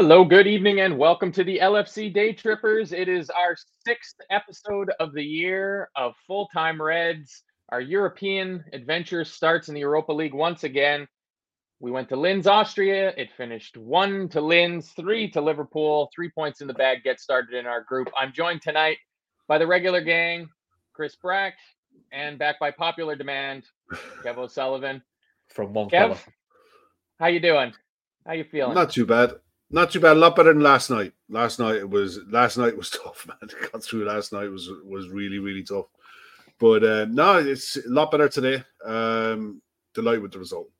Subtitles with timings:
[0.00, 2.92] Hello, good evening, and welcome to the LFC Day Trippers.
[2.92, 7.42] It is our sixth episode of the year of Full Time Reds.
[7.70, 11.08] Our European adventure starts in the Europa League once again.
[11.80, 13.12] We went to Linz, Austria.
[13.16, 16.98] It finished one to Linz, three to Liverpool, three points in the bag.
[17.02, 18.08] Get started in our group.
[18.16, 18.98] I'm joined tonight
[19.48, 20.48] by the regular gang,
[20.92, 21.54] Chris Brack,
[22.12, 23.64] and back by popular demand,
[24.22, 25.02] Kev O'Sullivan.
[25.48, 26.18] from one Kev, fella.
[27.18, 27.72] how you doing?
[28.24, 28.76] How you feeling?
[28.76, 29.32] Not too bad.
[29.70, 30.16] Not too bad.
[30.16, 31.12] A lot better than last night.
[31.28, 32.20] Last night it was.
[32.28, 33.50] Last night was tough, man.
[33.72, 35.86] Got through last night was was really really tough.
[36.58, 38.64] But uh, no, it's a lot better today.
[38.84, 39.60] Um,
[39.94, 40.70] delighted with the result,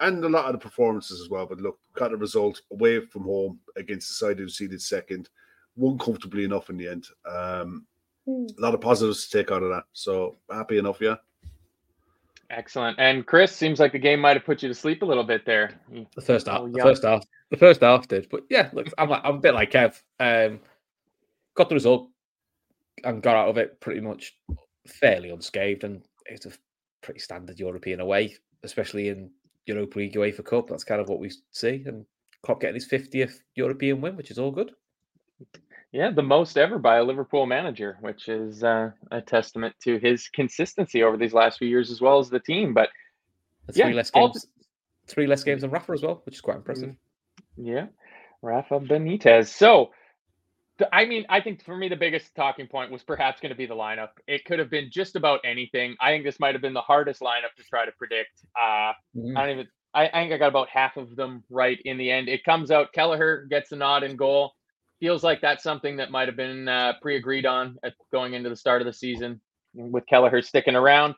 [0.00, 1.46] and a lot of the performances as well.
[1.46, 5.28] But look, got a result away from home against the side who seeded second,
[5.76, 7.06] won comfortably enough in the end.
[7.26, 7.86] Um,
[8.28, 9.84] a lot of positives to take out of that.
[9.92, 11.16] So happy enough, yeah.
[12.50, 12.98] Excellent.
[12.98, 15.44] And Chris, seems like the game might have put you to sleep a little bit
[15.44, 15.78] there.
[16.14, 18.28] The first half, the first half, the first half did.
[18.30, 20.00] But yeah, look, I'm, like- I'm a bit like Kev.
[20.18, 20.60] Um,
[21.54, 22.08] got the result
[23.04, 24.34] and got out of it pretty much
[24.86, 26.52] fairly unscathed, and it's a
[27.02, 29.30] pretty standard European away, especially in
[29.66, 30.68] Europa League UEFA Cup.
[30.68, 32.06] That's kind of what we see, and
[32.42, 34.70] Klopp getting his 50th European win, which is all good.
[35.92, 40.28] Yeah, the most ever by a Liverpool manager, which is uh, a testament to his
[40.28, 42.74] consistency over these last few years as well as the team.
[42.74, 42.90] But
[43.74, 44.46] Yeah, three less all- games,
[45.06, 46.94] three less games than Rafa as well, which is quite impressive.
[47.56, 47.86] yeah,
[48.42, 49.48] Rafa Benitez.
[49.48, 49.90] So,
[50.92, 53.66] I mean, I think for me, the biggest talking point was perhaps going to be
[53.66, 54.10] the lineup.
[54.26, 55.96] It could have been just about anything.
[56.00, 58.42] I think this might have been the hardest lineup to try to predict.
[58.54, 59.36] Uh, Mhm.
[59.38, 59.68] I don't even.
[59.94, 62.28] I, I think I got about half of them right in the end.
[62.28, 62.92] It comes out.
[62.92, 64.52] Kelleher gets the nod in goal.
[65.00, 68.56] Feels like that's something that might have been uh, pre-agreed on at going into the
[68.56, 69.40] start of the season,
[69.74, 71.14] with Kelleher sticking around.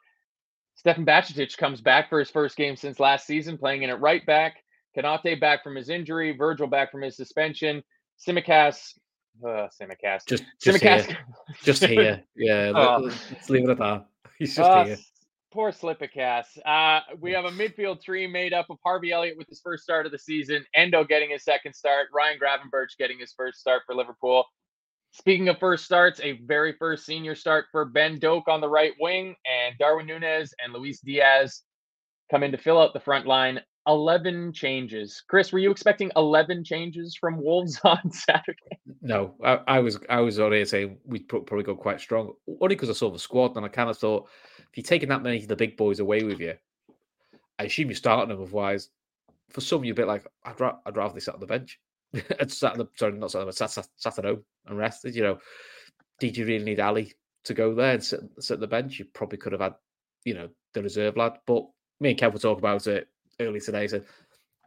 [0.75, 4.25] Stefan Bajcetic comes back for his first game since last season, playing in at right
[4.27, 4.57] back.
[4.97, 6.37] Konate back from his injury.
[6.37, 7.83] Virgil back from his suspension.
[8.27, 8.95] Tsimikas,
[9.45, 11.07] uh, Tsimikas, Just, just here,
[11.63, 12.23] just here.
[12.37, 14.07] Yeah, let, us leave it at that.
[14.39, 14.99] He's just Uh, here.
[15.53, 16.59] Poor Slipicast.
[16.65, 20.07] Uh, we have a midfield tree made up of Harvey Elliott with his first start
[20.07, 23.97] of the season, Endo getting his second start, Ryan Gravenberch getting his first start for
[23.97, 24.45] Liverpool.
[25.11, 28.93] Speaking of first starts, a very first senior start for Ben Doak on the right
[29.01, 31.63] wing, and Darwin Nunez and Luis Diaz
[32.31, 33.61] come in to fill out the front line.
[33.87, 35.23] 11 changes.
[35.27, 38.79] Chris, were you expecting 11 changes from Wolves on Saturday?
[39.03, 42.91] No, I, I was I was already saying we'd probably go quite strong, only because
[42.91, 45.49] I saw the squad, and I kind of thought if you're taking that many of
[45.49, 46.55] the big boys away with you,
[47.59, 48.43] I assume you're starting them.
[48.43, 48.91] Otherwise,
[49.51, 51.79] for some, you're a bit like I'd, ra- I'd rather they sat on the bench.
[52.41, 54.79] and sat on the, sorry, not sat on the sat, sat, sat at home and
[54.79, 55.15] rested.
[55.15, 55.39] You know,
[56.19, 57.13] did you really need Ali
[57.45, 58.99] to go there and sit, sit on the bench?
[58.99, 59.75] You probably could have had,
[60.25, 61.39] you know, the reserve lad.
[61.47, 61.67] But
[62.01, 63.09] me and Kev will talk about it
[63.41, 63.87] early today.
[63.89, 64.01] So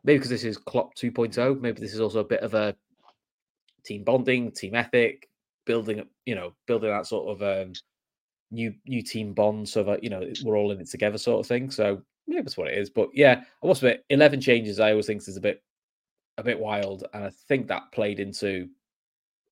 [0.04, 2.76] maybe because this is Klopp 2.0, maybe this is also a bit of a
[3.86, 5.30] team bonding, team ethic,
[5.66, 7.74] building, you know, building that sort of um,
[8.52, 11.48] new new team bond, so that you know we're all in it together, sort of
[11.48, 11.70] thing.
[11.70, 12.90] So yeah, that's what it is.
[12.90, 14.80] But yeah, I must admit, eleven changes.
[14.80, 15.62] I always think is a bit
[16.38, 18.70] a bit wild, and I think that played into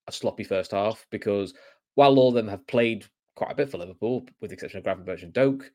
[0.08, 1.54] a sloppy first half because
[1.96, 3.06] while all of them have played
[3.36, 5.72] quite a bit for Liverpool, with the exception of Gravenberch and Doak,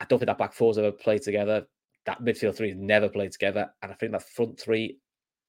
[0.00, 1.66] I don't think that back four's ever played together.
[2.06, 4.98] That midfield three has never played together, and I think that front three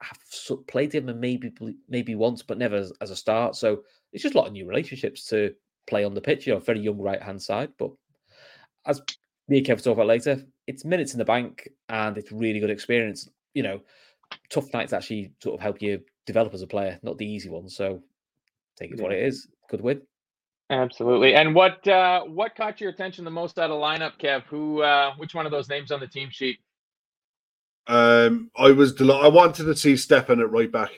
[0.02, 0.20] have
[0.68, 1.52] played him and maybe
[1.90, 3.56] maybe once, but never as, as a start.
[3.56, 5.54] So it's just a lot of new relationships to
[5.88, 6.48] play on the pitch.
[6.48, 7.92] You know, very young right hand side, but
[8.86, 9.02] as
[9.48, 12.70] me and Kev talk about later, it's minutes in the bank and it's really good
[12.70, 13.30] experience.
[13.54, 13.82] You know,
[14.50, 17.76] tough nights actually sort of help you develop as a player, not the easy ones.
[17.76, 18.02] So
[18.76, 19.48] take it for what it is.
[19.70, 20.02] Good win.
[20.70, 21.34] Absolutely.
[21.34, 24.44] And what uh, what caught your attention the most out of lineup, Kev?
[24.50, 26.60] Who uh, which one of those names on the team sheet?
[27.88, 30.92] Um, I was deli- I wanted to see Stefan at right back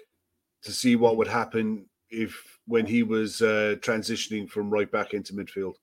[0.63, 5.33] to see what would happen if when he was uh, transitioning from right back into
[5.33, 5.75] midfield,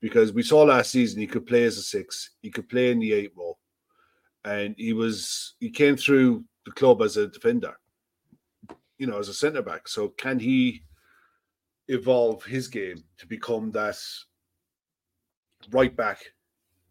[0.00, 2.98] because we saw last season he could play as a six, he could play in
[2.98, 3.60] the eight role,
[4.44, 7.74] and he was he came through the club as a defender,
[8.98, 9.86] you know, as a centre back.
[9.86, 10.82] So can he
[11.92, 13.98] evolve his game to become that
[15.70, 16.18] right back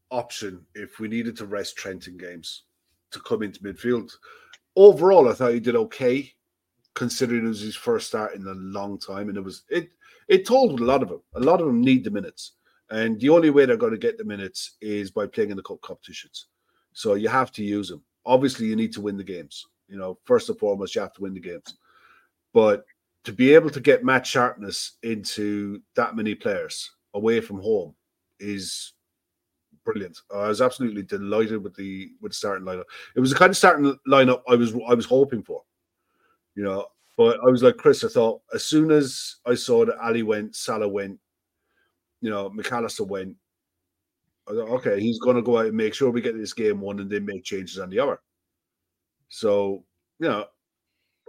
[0.09, 2.63] option if we needed to rest Trent in games?
[3.11, 4.11] to come into midfield.
[4.75, 6.31] Overall, I thought he did okay,
[6.95, 9.89] considering it was his first start in a long time, and it was it
[10.27, 11.21] it told a lot of them.
[11.35, 12.53] A lot of them need the minutes,
[12.89, 15.63] and the only way they're going to get the minutes is by playing in the
[15.63, 16.47] cup competitions.
[16.93, 18.03] So you have to use them.
[18.25, 19.65] Obviously, you need to win the games.
[19.87, 21.75] You know, first and foremost, you have to win the games.
[22.53, 22.85] But
[23.23, 27.93] to be able to get match Sharpness into that many players away from home
[28.39, 28.93] is
[29.83, 30.19] brilliant.
[30.33, 32.85] I was absolutely delighted with the with the starting lineup.
[33.15, 35.63] It was the kind of starting lineup I was I was hoping for.
[36.55, 36.87] You know,
[37.17, 38.03] but I was like Chris.
[38.03, 41.19] I thought as soon as I saw that Ali went, Salah went,
[42.21, 43.35] you know, Mac Allister went.
[44.47, 46.81] I thought, okay, he's going to go out and make sure we get this game
[46.81, 48.19] one, and then make changes on the other.
[49.29, 49.85] So,
[50.19, 50.45] you know,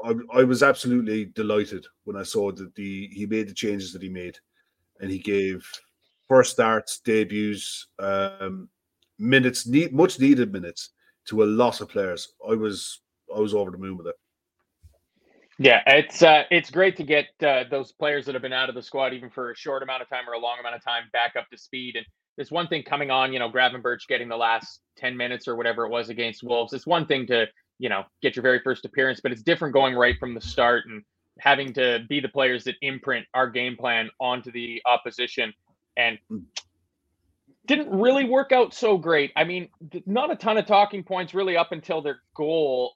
[0.05, 4.03] I, I was absolutely delighted when I saw that the he made the changes that
[4.03, 4.39] he made,
[5.01, 5.67] and he gave
[6.29, 8.69] first starts, debuts, um,
[9.19, 10.91] minutes, need much needed minutes
[11.27, 12.35] to a lot of players.
[12.49, 13.01] I was
[13.35, 14.17] I was over the moon with it.
[15.59, 18.75] Yeah, it's uh, it's great to get uh, those players that have been out of
[18.75, 21.05] the squad even for a short amount of time or a long amount of time
[21.13, 21.97] back up to speed.
[21.97, 22.07] And
[22.37, 25.85] there's one thing coming on, you know, Gravenberch getting the last ten minutes or whatever
[25.85, 26.73] it was against Wolves.
[26.73, 27.47] It's one thing to
[27.82, 30.84] you know get your very first appearance, but it's different going right from the start
[30.87, 31.02] and
[31.40, 35.52] having to be the players that imprint our game plan onto the opposition
[35.96, 36.38] and hmm.
[37.67, 39.32] didn't really work out so great.
[39.34, 39.69] I mean,
[40.06, 42.93] not a ton of talking points really up until their goal.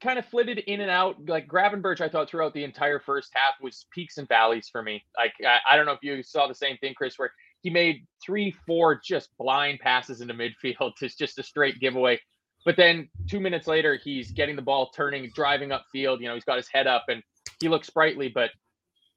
[0.00, 1.16] Kind of flitted in and out.
[1.26, 5.02] Like Gravenberch, I thought throughout the entire first half was peaks and valleys for me.
[5.16, 8.06] Like I, I don't know if you saw the same thing, Chris, where he made
[8.24, 10.92] three, four just blind passes into midfield.
[11.02, 12.20] It's just a straight giveaway.
[12.68, 16.20] But then two minutes later, he's getting the ball, turning, driving upfield.
[16.20, 17.22] You know, he's got his head up and
[17.60, 18.50] he looks sprightly, but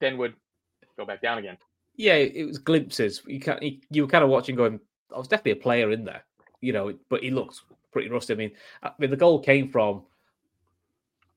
[0.00, 0.32] then would
[0.96, 1.58] go back down again
[1.96, 3.22] yeah, it was glimpses.
[3.26, 3.58] You can
[3.90, 4.80] you were kind of watching, going,
[5.14, 6.24] "I was definitely a player in there,"
[6.60, 6.92] you know.
[7.08, 7.60] But he looked
[7.92, 8.32] pretty rusty.
[8.32, 8.52] I mean,
[8.82, 10.04] I mean, the goal came from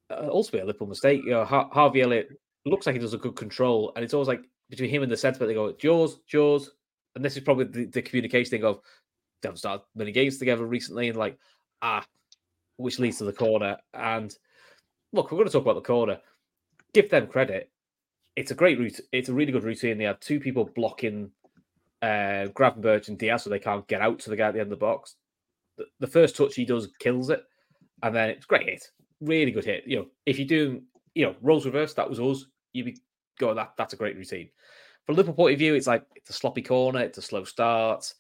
[0.10, 1.22] uh, also be a Liverpool mistake.
[1.24, 2.30] You know, Har- Harvey Elliott
[2.66, 5.18] looks like he does a good control, and it's always like between him and the
[5.18, 6.72] centre, but they go jaws, jaws,
[7.16, 8.80] and this is probably the, the communication thing of
[9.42, 11.38] they haven't started many games together recently, and like
[11.86, 12.06] ah,
[12.78, 13.78] which leads to the corner.
[13.94, 14.36] And
[15.14, 16.20] look, we're going to talk about the corner.
[16.94, 17.70] Give them credit
[18.36, 19.00] it's a great route.
[19.12, 19.98] It's a really good routine.
[19.98, 21.32] They had two people blocking
[22.02, 24.72] uh, Gravenberch and Diaz, so they can't get out to the guy at the end
[24.72, 25.16] of the box.
[25.78, 27.44] The, the, first touch he does kills it,
[28.04, 28.90] and then it's great hit,
[29.22, 29.84] really good hit.
[29.86, 30.82] You know, if you do,
[31.16, 32.46] you know, roles reverse, that was us.
[32.74, 32.98] You'd be
[33.40, 33.74] going that.
[33.78, 34.50] That's a great routine.
[35.06, 38.14] From Liverpool point of view, it's like it's a sloppy corner, it's a slow start.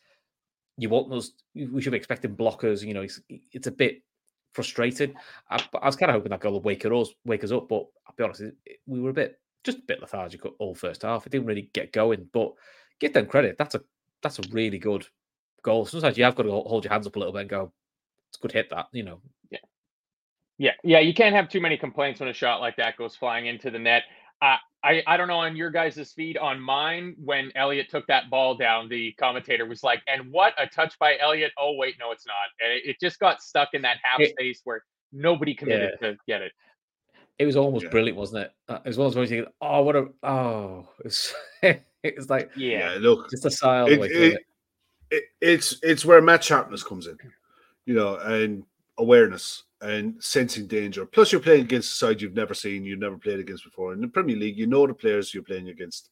[0.78, 1.34] You want those.
[1.54, 2.86] We should be expecting blockers.
[2.86, 4.02] You know, it's, it's a bit
[4.54, 5.14] frustrating.
[5.50, 7.86] I, I was kind of hoping that goal would wake us wake us up, but
[8.08, 8.44] I'll be honest,
[8.88, 11.26] we were a bit just a bit lethargic all first half.
[11.26, 12.54] It didn't really get going, but
[13.00, 13.58] give them credit.
[13.58, 13.82] That's a
[14.22, 15.06] that's a really good
[15.64, 15.86] goal.
[15.86, 17.72] Sometimes you have got to hold your hands up a little bit and go,
[18.30, 19.20] "It's good hit." That you know.
[19.50, 19.60] Yeah,
[20.58, 21.00] yeah, yeah.
[21.00, 23.80] You can't have too many complaints when a shot like that goes flying into the
[23.80, 24.04] net.
[24.42, 26.38] I I don't know on your guys' feed.
[26.38, 30.68] On mine, when Elliott took that ball down, the commentator was like, "And what a
[30.68, 32.36] touch by Elliott!" Oh wait, no, it's not.
[32.64, 36.10] And it, it just got stuck in that half space where nobody committed yeah.
[36.10, 36.52] to get it.
[37.40, 37.90] It was almost yeah.
[37.90, 38.52] brilliant, wasn't it?
[38.70, 41.34] Uh, it was one of those thinking, "Oh, what a oh!" It's
[41.64, 43.88] it was like, yeah, yeah look, just a style.
[43.88, 44.46] It, it,
[45.12, 47.18] it, it's it's where match Sharpness comes in,
[47.86, 48.64] you know, and
[48.98, 51.06] awareness and sensing danger.
[51.06, 53.94] Plus, you're playing against a side you've never seen, you've never played against before.
[53.94, 56.10] In the Premier League, you know the players you're playing against,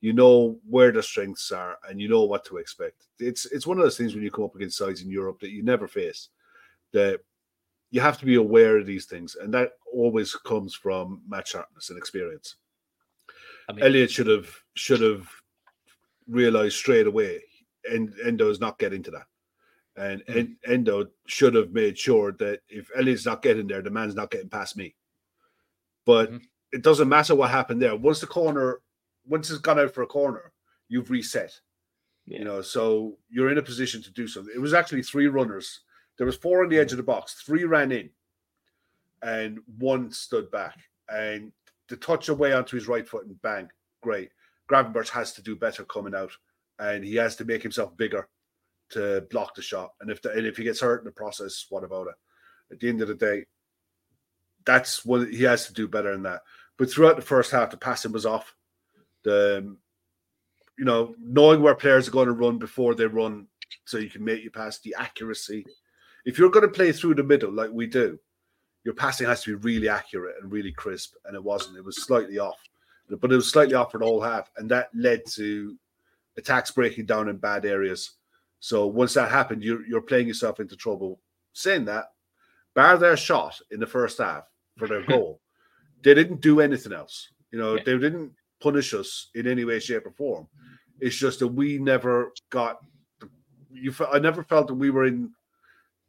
[0.00, 3.06] you know where their strengths are, and you know what to expect.
[3.18, 5.50] It's it's one of those things when you come up against sides in Europe that
[5.50, 6.28] you never face.
[6.92, 7.20] That
[7.90, 11.90] you have to be aware of these things, and that always comes from match sharpness
[11.90, 12.56] and experience.
[13.68, 15.28] I mean, Elliott should have should have
[16.28, 17.42] realized straight away,
[17.90, 19.26] and Endo is not getting to that,
[19.96, 20.72] and, mm-hmm.
[20.72, 24.48] Endo should have made sure that if Elliott's not getting there, the man's not getting
[24.48, 24.94] past me.
[26.04, 26.44] But mm-hmm.
[26.72, 27.96] it doesn't matter what happened there.
[27.96, 28.80] Once the corner,
[29.26, 30.52] once it's gone out for a corner,
[30.88, 31.58] you've reset.
[32.26, 32.40] Yeah.
[32.40, 34.52] You know, so you're in a position to do something.
[34.54, 35.80] It was actually three runners
[36.16, 37.34] there was four on the edge of the box.
[37.34, 38.10] Three ran in,
[39.22, 40.78] and one stood back.
[41.08, 41.52] And
[41.88, 43.68] the touch away onto his right foot and bang,
[44.02, 44.30] great.
[44.70, 46.32] Gravenberch has to do better coming out,
[46.78, 48.28] and he has to make himself bigger
[48.90, 49.90] to block the shot.
[50.00, 52.14] And if the, and if he gets hurt in the process, what about it?
[52.72, 53.44] At the end of the day,
[54.64, 56.42] that's what he has to do better than that.
[56.78, 58.54] But throughout the first half, the passing was off.
[59.22, 59.78] The um,
[60.78, 63.46] you know knowing where players are going to run before they run,
[63.84, 65.64] so you can make your pass the accuracy
[66.26, 68.18] if you're going to play through the middle like we do,
[68.84, 71.14] your passing has to be really accurate and really crisp.
[71.24, 71.78] And it wasn't.
[71.78, 72.58] It was slightly off,
[73.08, 75.76] but it was slightly off for the whole half, and that led to
[76.36, 78.12] attacks breaking down in bad areas.
[78.66, 81.20] So once that happened, you're you're playing yourself into trouble.
[81.52, 82.06] Saying that,
[82.74, 84.42] bar their shot in the first half
[84.76, 85.40] for their goal,
[86.02, 87.28] they didn't do anything else.
[87.52, 87.82] You know, yeah.
[87.86, 90.48] they didn't punish us in any way, shape, or form.
[90.98, 92.78] It's just that we never got.
[93.70, 95.30] You, I never felt that we were in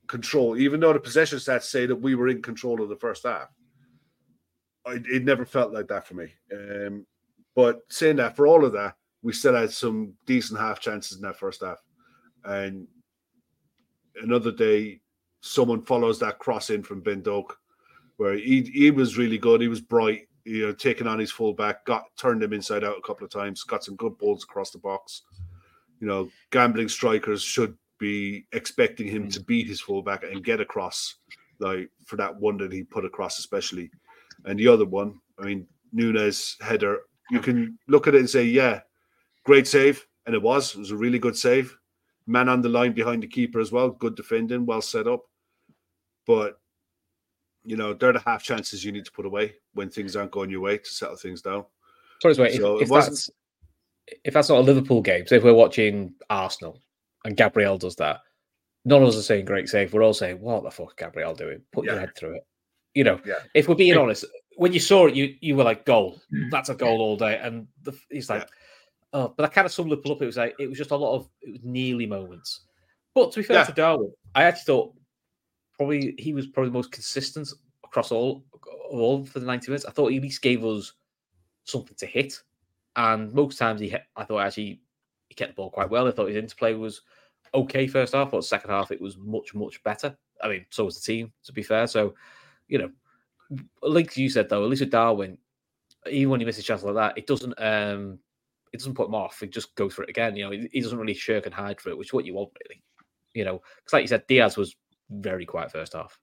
[0.07, 3.21] control, even though the possession stats say that we were in control of the first
[3.21, 3.49] half.
[4.83, 6.33] I, it never felt like that for me.
[6.51, 7.05] Um,
[7.55, 11.21] but saying that, for all of that, we still had some decent half chances in
[11.21, 11.77] that first half.
[12.45, 12.87] And
[14.21, 15.01] another day,
[15.41, 17.57] someone follows that cross in from Ben Doak,
[18.17, 19.61] where he, he was really good.
[19.61, 23.07] He was bright, you know, taking on his fullback, got turned him inside out a
[23.07, 25.23] couple of times, got some good balls across the box.
[25.99, 29.47] You know, gambling strikers should be expecting him to mm.
[29.47, 31.15] beat his fullback and get across,
[31.59, 33.89] like for that one that he put across, especially.
[34.45, 38.43] And the other one, I mean, Nunez header, you can look at it and say,
[38.43, 38.81] yeah,
[39.43, 40.05] great save.
[40.25, 40.75] And it was.
[40.75, 41.76] It was a really good save.
[42.27, 43.89] Man on the line behind the keeper as well.
[43.89, 45.23] Good defending, well set up.
[46.25, 46.59] But,
[47.63, 50.49] you know, they're the half chances you need to put away when things aren't going
[50.49, 51.63] your way to settle things down.
[52.21, 53.29] Sorry, so if, if that's,
[54.25, 56.81] if that's not a Liverpool game, so if we're watching Arsenal
[57.23, 58.19] and Gabriel does that,
[58.83, 59.93] none of us are saying great save.
[59.93, 61.61] We're all saying, what the fuck Gabriel doing?
[61.71, 61.91] Put yeah.
[61.91, 62.43] your head through it.
[62.93, 63.35] You know, yeah.
[63.53, 66.19] if we're being honest, when you saw it, you you were like, goal.
[66.49, 67.39] That's a goal all day.
[67.41, 68.47] And the, he's like, yeah.
[69.13, 70.21] Oh, but I kind of summed Liverpool up.
[70.21, 72.61] It was like, it was just a lot of, it was nearly moments.
[73.13, 73.63] But to be fair yeah.
[73.63, 74.93] to Darwin, I actually thought
[75.75, 77.49] probably he was probably the most consistent
[77.83, 78.43] across all
[78.91, 79.85] of all for the 90 minutes.
[79.85, 80.93] I thought he at least gave us
[81.63, 82.39] something to hit.
[82.95, 84.81] And most times he hit, I thought actually
[85.29, 86.07] he kept the ball quite well.
[86.07, 87.01] I thought his interplay was
[87.53, 90.17] okay first half, but second half it was much, much better.
[90.41, 91.87] I mean, so was the team, to be fair.
[91.87, 92.13] So
[92.67, 92.91] you know,
[93.81, 95.37] like you said though, at least with Darwin,
[96.09, 98.19] even when he misses a chance like that, it doesn't um
[98.73, 99.39] it doesn't put him off.
[99.39, 100.35] He just goes for it again.
[100.35, 102.33] You know, he, he doesn't really shirk and hide for it, which is what you
[102.33, 102.81] want really.
[103.33, 104.75] You know, because like you said, Diaz was
[105.09, 106.19] very quiet first half.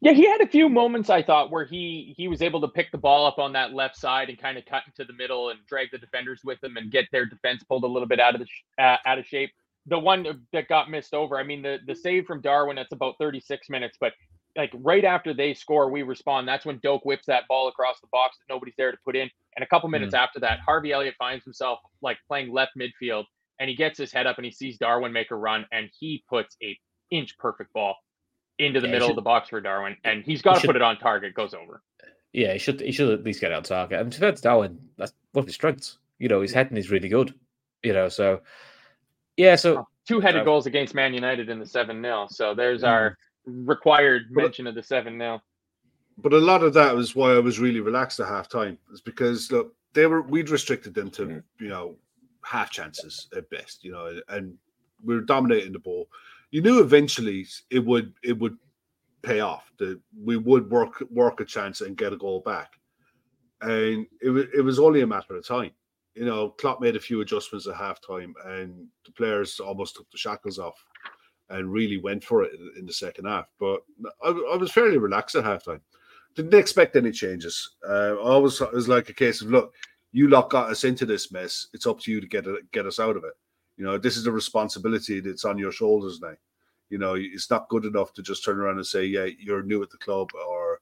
[0.00, 2.92] Yeah, he had a few moments I thought where he he was able to pick
[2.92, 5.58] the ball up on that left side and kind of cut into the middle and
[5.66, 8.42] drag the defenders with him and get their defense pulled a little bit out of
[8.42, 9.50] the uh, out of shape.
[9.86, 13.14] The one that got missed over, I mean, the the save from Darwin that's about
[13.18, 14.12] 36 minutes, but
[14.56, 16.46] like right after they score, we respond.
[16.46, 19.28] That's when Doak whips that ball across the box that nobody's there to put in.
[19.56, 20.18] And a couple minutes mm.
[20.18, 23.24] after that, Harvey Elliott finds himself like playing left midfield
[23.58, 26.24] and he gets his head up and he sees Darwin make a run and he
[26.28, 26.78] puts a
[27.10, 27.96] inch perfect ball
[28.58, 30.76] into the yeah, middle should, of the box for Darwin and he's got to put
[30.76, 31.34] it on target.
[31.34, 31.82] Goes over.
[32.32, 32.80] Yeah, he should.
[32.80, 34.00] He should at least get on target.
[34.00, 35.98] And to Darwin, that's one of his strengths.
[36.18, 37.34] You know, his heading is really good.
[37.82, 38.40] You know, so
[39.36, 39.56] yeah.
[39.56, 42.88] So two headed uh, goals against Man United in the seven 0 So there's mm.
[42.88, 45.42] our required mention of the seven now.
[46.18, 48.78] But a lot of that was why I was really relaxed at half time.
[48.92, 51.64] Is because look, they were we'd restricted them to mm-hmm.
[51.64, 51.96] you know
[52.44, 54.54] half chances at best, you know, and
[55.04, 56.08] we were dominating the ball.
[56.50, 58.56] You knew eventually it would it would
[59.22, 59.72] pay off.
[59.78, 62.74] That we would work work a chance and get a goal back,
[63.60, 65.72] and it was it was only a matter of time.
[66.14, 70.18] You know, Klopp made a few adjustments at halftime, and the players almost took the
[70.18, 70.84] shackles off
[71.50, 73.46] and really went for it in the second half.
[73.58, 73.82] But
[74.22, 75.80] I, I was fairly relaxed at halftime.
[76.34, 77.76] Didn't expect any changes.
[77.86, 79.74] Uh, I always it was like a case of look,
[80.12, 81.68] you lot got us into this mess.
[81.72, 83.34] It's up to you to get get us out of it.
[83.76, 86.34] You know, this is a responsibility that's on your shoulders now.
[86.88, 89.82] You know, it's not good enough to just turn around and say, "Yeah, you're new
[89.82, 90.80] at the club," or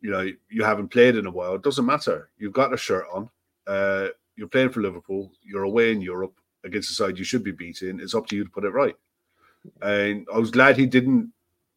[0.00, 1.54] you know, you haven't played in a while.
[1.54, 2.30] It doesn't matter.
[2.38, 3.28] You've got a shirt on.
[3.66, 5.32] Uh, you're playing for Liverpool.
[5.42, 8.00] You're away in Europe against a side you should be beating.
[8.00, 8.94] It's up to you to put it right.
[9.82, 11.32] And I was glad he didn't,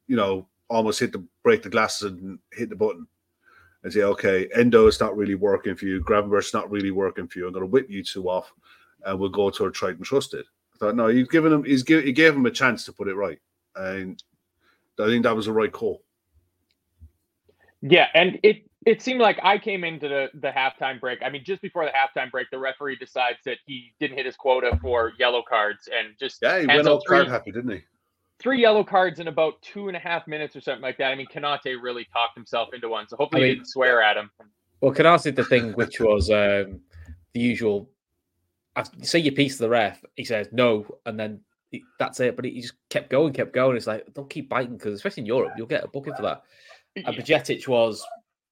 [0.07, 3.07] you know, almost hit the break the glasses and hit the button
[3.83, 6.01] and say, okay, Endo is not really working for you.
[6.01, 7.47] Gravenberch's not really working for you.
[7.47, 8.53] I'm going to whip you two off
[9.05, 10.45] and we'll go to a tried and trusted.
[10.75, 13.07] I thought, no, he's given him, he's give, he gave him a chance to put
[13.07, 13.39] it right.
[13.75, 14.21] And
[15.00, 16.03] I think that was the right call.
[17.81, 18.07] Yeah.
[18.13, 21.19] And it, it seemed like I came into the, the halftime break.
[21.23, 24.35] I mean, just before the halftime break, the referee decides that he didn't hit his
[24.35, 27.81] quota for yellow cards and just yeah, he went out card happy, didn't he?
[28.39, 31.11] Three yellow cards in about two and a half minutes or something like that.
[31.11, 34.01] I mean, Konate really talked himself into one, so hopefully I mean, he didn't swear
[34.01, 34.31] at him.
[34.81, 36.79] Well, Konate did the thing which was um,
[37.33, 37.88] the usual.
[39.03, 40.03] Say your piece to the ref.
[40.15, 42.35] He says no, and then he, that's it.
[42.35, 43.77] But he just kept going, kept going.
[43.77, 46.43] It's like don't keep biting because especially in Europe, you'll get a booking for that.
[46.95, 48.03] And Bajcetic was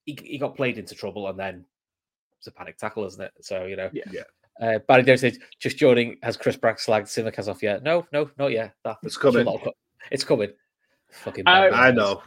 [0.09, 1.65] he, he got played into trouble and then
[2.37, 3.31] it's a panic tackle, isn't it?
[3.41, 4.03] So you know, yeah.
[4.11, 4.23] yeah.
[4.61, 6.17] Uh, Barry Davis says, just joining.
[6.21, 7.83] Has Chris Brack slagged Tsimikas off yet?
[7.83, 8.73] No, no, not yet.
[8.83, 9.47] That, it's coming.
[10.11, 10.49] It's coming.
[11.11, 11.47] Fucking.
[11.47, 12.21] I, I know.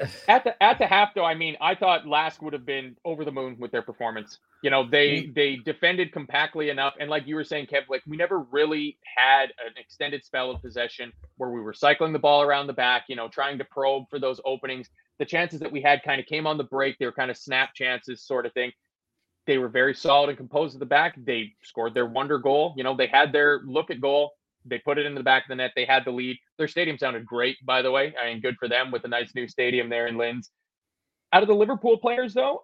[0.26, 3.24] At the at the half though, I mean, I thought Lask would have been over
[3.24, 4.38] the moon with their performance.
[4.62, 5.34] You know, they mm.
[5.34, 9.50] they defended compactly enough, and like you were saying, Kev, like we never really had
[9.64, 13.04] an extended spell of possession where we were cycling the ball around the back.
[13.08, 16.26] You know, trying to probe for those openings the chances that we had kind of
[16.26, 16.98] came on the break.
[16.98, 18.72] They were kind of snap chances, sort of thing.
[19.46, 21.14] they were very solid and composed at the back.
[21.16, 22.74] They scored their wonder goal.
[22.76, 24.32] You know, they had their look at goal.
[24.64, 25.72] They put it in the back of the net.
[25.74, 26.38] They had the lead.
[26.56, 28.14] Their stadium sounded great, by the way.
[28.20, 30.50] I mean, good for them with a nice new stadium there in Linz.
[31.32, 32.62] Out of the Liverpool players, though,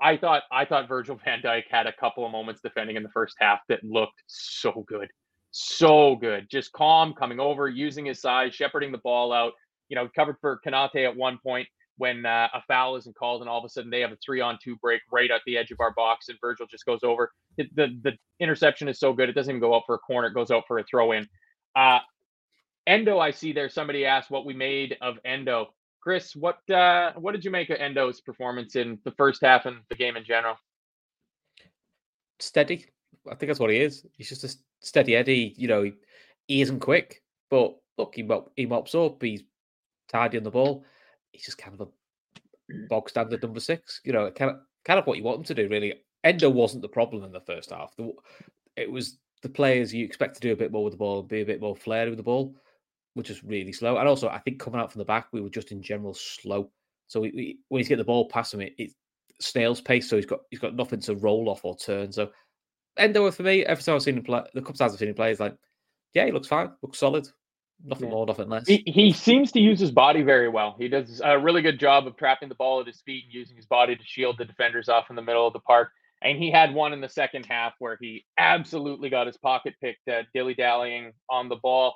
[0.00, 3.08] I thought I thought Virgil van Dijk had a couple of moments defending in the
[3.10, 5.08] first half that looked so good.
[5.50, 6.46] So good.
[6.48, 9.52] Just calm, coming over, using his size, shepherding the ball out.
[9.88, 11.66] You know, covered for Konate at one point
[12.00, 14.40] when uh, a foul isn't called, and all of a sudden they have a three
[14.40, 17.30] on two break right at the edge of our box, and Virgil just goes over.
[17.58, 20.28] The, the, the interception is so good, it doesn't even go out for a corner,
[20.28, 21.28] it goes out for a throw in.
[21.76, 21.98] Uh,
[22.86, 23.68] Endo, I see there.
[23.68, 25.74] Somebody asked what we made of Endo.
[26.02, 29.76] Chris, what uh, what did you make of Endo's performance in the first half and
[29.90, 30.56] the game in general?
[32.38, 32.86] Steady.
[33.30, 34.06] I think that's what he is.
[34.16, 35.52] He's just a steady Eddie.
[35.58, 35.92] You know, he,
[36.48, 39.22] he isn't quick, but look, he, mop, he mops up.
[39.22, 39.42] He's
[40.08, 40.84] tidy on the ball.
[41.32, 44.00] He's just kind of a bog standard number six.
[44.04, 45.68] You know, kind of kind of what you want him to do.
[45.68, 45.94] Really,
[46.24, 47.94] Endo wasn't the problem in the first half.
[47.96, 48.12] The,
[48.76, 51.40] it was the players you expect to do a bit more with the ball, be
[51.40, 52.54] a bit more flared with the ball,
[53.14, 53.96] which is really slow.
[53.96, 56.70] And also, I think coming out from the back, we were just in general slow.
[57.08, 58.92] So we, we, when he's getting the ball past him, it, it
[59.40, 60.08] snail's pace.
[60.08, 62.12] So he's got he's got nothing to roll off or turn.
[62.12, 62.30] So
[62.96, 65.14] Endo for me, every time I've seen him play, the couple times I've seen him
[65.14, 65.56] play, is like,
[66.14, 67.26] yeah, he looks fine, looks solid.
[67.84, 68.14] Nothing yeah.
[68.14, 68.66] more, nothing less.
[68.66, 70.76] He, he seems to use his body very well.
[70.78, 73.56] He does a really good job of trapping the ball at his feet and using
[73.56, 75.90] his body to shield the defenders off in the middle of the park.
[76.22, 80.06] And he had one in the second half where he absolutely got his pocket picked,
[80.08, 81.94] uh, dilly dallying on the ball.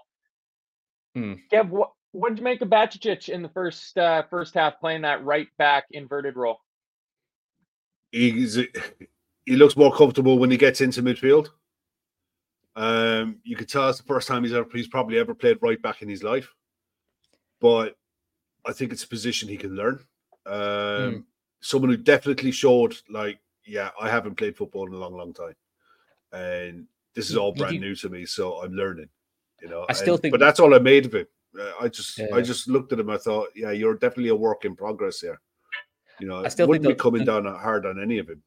[1.15, 1.35] Hmm.
[1.53, 5.03] Kev, what what did you make of Bajcetic in the first uh, first half playing
[5.03, 6.59] that right back inverted role?
[8.13, 8.55] He's
[9.45, 11.49] he looks more comfortable when he gets into midfield.
[12.77, 15.81] Um, you could tell it's the first time he's ever he's probably ever played right
[15.81, 16.53] back in his life,
[17.61, 17.97] but
[18.67, 20.01] I think it's a position he can learn.
[20.47, 21.21] Um, hmm.
[21.61, 25.55] Someone who definitely showed like yeah, I haven't played football in a long, long time,
[26.33, 28.27] and this is all brand you, new to me.
[28.27, 29.09] So I'm learning.
[29.63, 31.31] You know, I still and, think, but that's all I made of it.
[31.59, 32.27] Uh, I just, yeah.
[32.35, 33.09] I just looked at him.
[33.09, 35.41] I thought, yeah, you're definitely a work in progress here.
[36.21, 38.43] You know, I still wouldn't be coming down hard on any of him.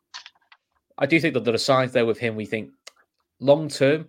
[0.97, 2.35] I do think that there are signs there with him.
[2.35, 2.71] We think
[3.39, 4.07] long term,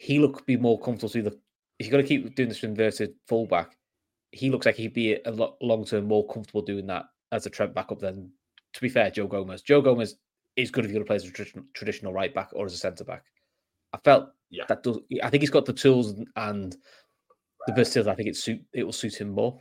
[0.00, 1.38] he look be more comfortable to the.
[1.78, 3.76] If you're going to keep doing this inverted fullback,
[4.32, 7.50] he looks like he'd be a lot long term more comfortable doing that as a
[7.50, 8.30] Trent backup than
[8.72, 9.60] to be fair, Joe Gomez.
[9.60, 10.16] Joe Gomez
[10.56, 12.72] is good if you're going to play as a traditional, traditional right back or as
[12.72, 13.24] a centre back.
[13.92, 14.64] I felt yeah.
[14.68, 15.00] that does.
[15.22, 16.74] I think he's got the tools and
[17.66, 18.10] the versatility.
[18.10, 19.60] I think it suit it will suit him more.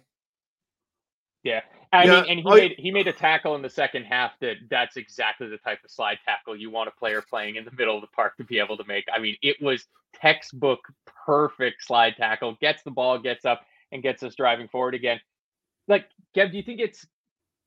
[1.44, 1.62] Yeah,
[1.94, 4.58] I yeah, mean, and he made he made a tackle in the second half that
[4.70, 7.96] that's exactly the type of slide tackle you want a player playing in the middle
[7.96, 9.06] of the park to be able to make.
[9.14, 10.80] I mean, it was textbook
[11.26, 12.58] perfect slide tackle.
[12.60, 15.20] Gets the ball, gets up, and gets us driving forward again.
[15.88, 17.08] Like, Kev, do you think it's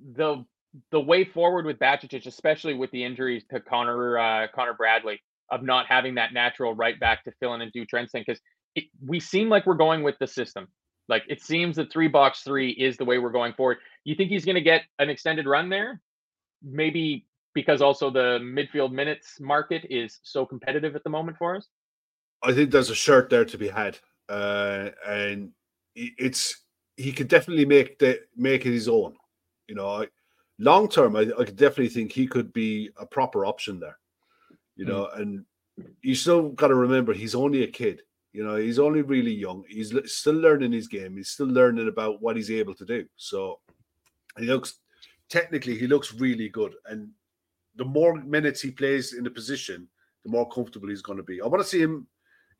[0.00, 0.44] the
[0.90, 5.62] the way forward with Bajcetic, especially with the injuries to Conor uh, Conor Bradley, of
[5.62, 8.40] not having that natural right back to fill in and do Trent's thing, because
[9.06, 10.68] we seem like we're going with the system.
[11.08, 13.78] Like it seems that three box three is the way we're going forward.
[14.04, 16.00] You think he's going to get an extended run there?
[16.62, 21.68] Maybe because also the midfield minutes market is so competitive at the moment for us.
[22.42, 25.52] I think there's a shirt there to be had, uh, and
[25.94, 26.62] it's
[26.96, 29.14] he could definitely make the make it his own.
[29.68, 30.06] You know,
[30.58, 33.98] long term, I, I definitely think he could be a proper option there.
[34.76, 35.20] You know, mm.
[35.20, 35.44] and
[36.02, 38.02] you still got to remember he's only a kid.
[38.32, 39.64] You know, he's only really young.
[39.68, 41.16] He's still learning his game.
[41.16, 43.06] He's still learning about what he's able to do.
[43.16, 43.60] So
[44.38, 44.78] he looks
[45.28, 46.74] technically he looks really good.
[46.86, 47.10] And
[47.76, 49.88] the more minutes he plays in the position,
[50.24, 51.42] the more comfortable he's going to be.
[51.42, 52.06] I want to see him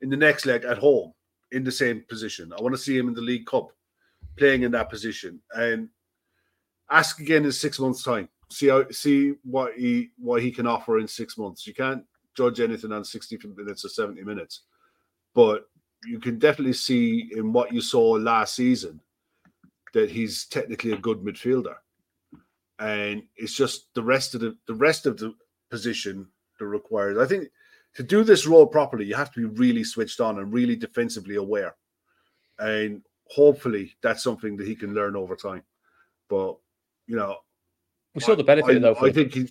[0.01, 1.13] in the next leg at home
[1.51, 2.51] in the same position.
[2.57, 3.69] I want to see him in the League Cup
[4.37, 5.39] playing in that position.
[5.55, 5.89] And
[6.89, 8.29] ask again in six months' time.
[8.51, 11.65] See how see what he what he can offer in six months.
[11.65, 12.03] You can't
[12.35, 14.61] judge anything on 60 minutes or 70 minutes.
[15.33, 15.67] But
[16.05, 18.99] you can definitely see in what you saw last season
[19.93, 21.75] that he's technically a good midfielder.
[22.79, 25.33] And it's just the rest of the the rest of the
[25.69, 26.27] position
[26.59, 27.17] that requires.
[27.17, 27.49] I think
[27.95, 31.35] to do this role properly, you have to be really switched on and really defensively
[31.35, 31.75] aware.
[32.59, 35.63] And hopefully that's something that he can learn over time.
[36.29, 36.57] But
[37.07, 37.37] you know,
[38.15, 38.95] we saw the benefit I, though.
[38.95, 39.49] I think he,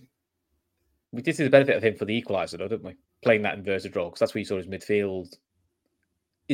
[1.13, 2.97] we did see the benefit of him for the equaliser, though, didn't we?
[3.23, 5.37] Playing that inverted role because that's where you saw his midfield.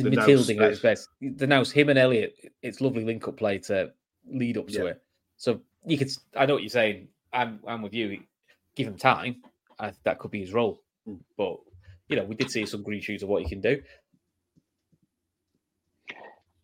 [0.02, 1.08] His the midfielding at his best.
[1.20, 3.92] The now him and Elliott, It's lovely link up play to
[4.30, 4.90] lead up to yeah.
[4.90, 5.02] it.
[5.36, 6.10] So you could.
[6.36, 7.08] I know what you're saying.
[7.32, 7.60] I'm.
[7.66, 8.20] I'm with you.
[8.74, 9.42] Give him time.
[9.78, 10.82] I, that could be his role.
[11.08, 11.18] Mm.
[11.36, 11.56] But
[12.08, 13.82] you know, we did see some green shoots of what he can do.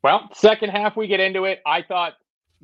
[0.02, 1.60] Well, second half we get into it.
[1.64, 2.14] I thought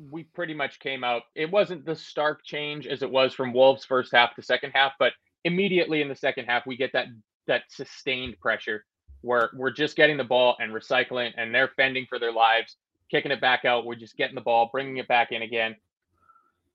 [0.09, 1.23] we pretty much came out.
[1.35, 4.93] It wasn't the stark change as it was from Wolves first half to second half,
[4.99, 7.07] but immediately in the second half, we get that
[7.47, 8.85] that sustained pressure
[9.21, 12.77] where we're just getting the ball and recycling, and they're fending for their lives,
[13.09, 13.85] kicking it back out.
[13.85, 15.75] We're just getting the ball, bringing it back in again.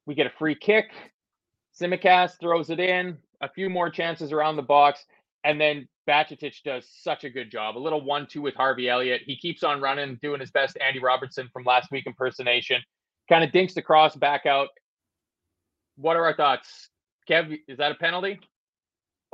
[0.07, 0.91] We get a free kick.
[1.79, 3.19] Tsimikas throws it in.
[3.43, 5.05] A few more chances around the box,
[5.45, 7.77] and then Bajcetic does such a good job.
[7.77, 9.21] A little one-two with Harvey Elliott.
[9.27, 12.81] He keeps on running, doing his best Andy Robertson from last week impersonation.
[13.29, 14.69] Kind of dinks the cross back out.
[15.97, 16.89] What are our thoughts,
[17.29, 17.59] Kev?
[17.69, 18.41] Is that a penalty?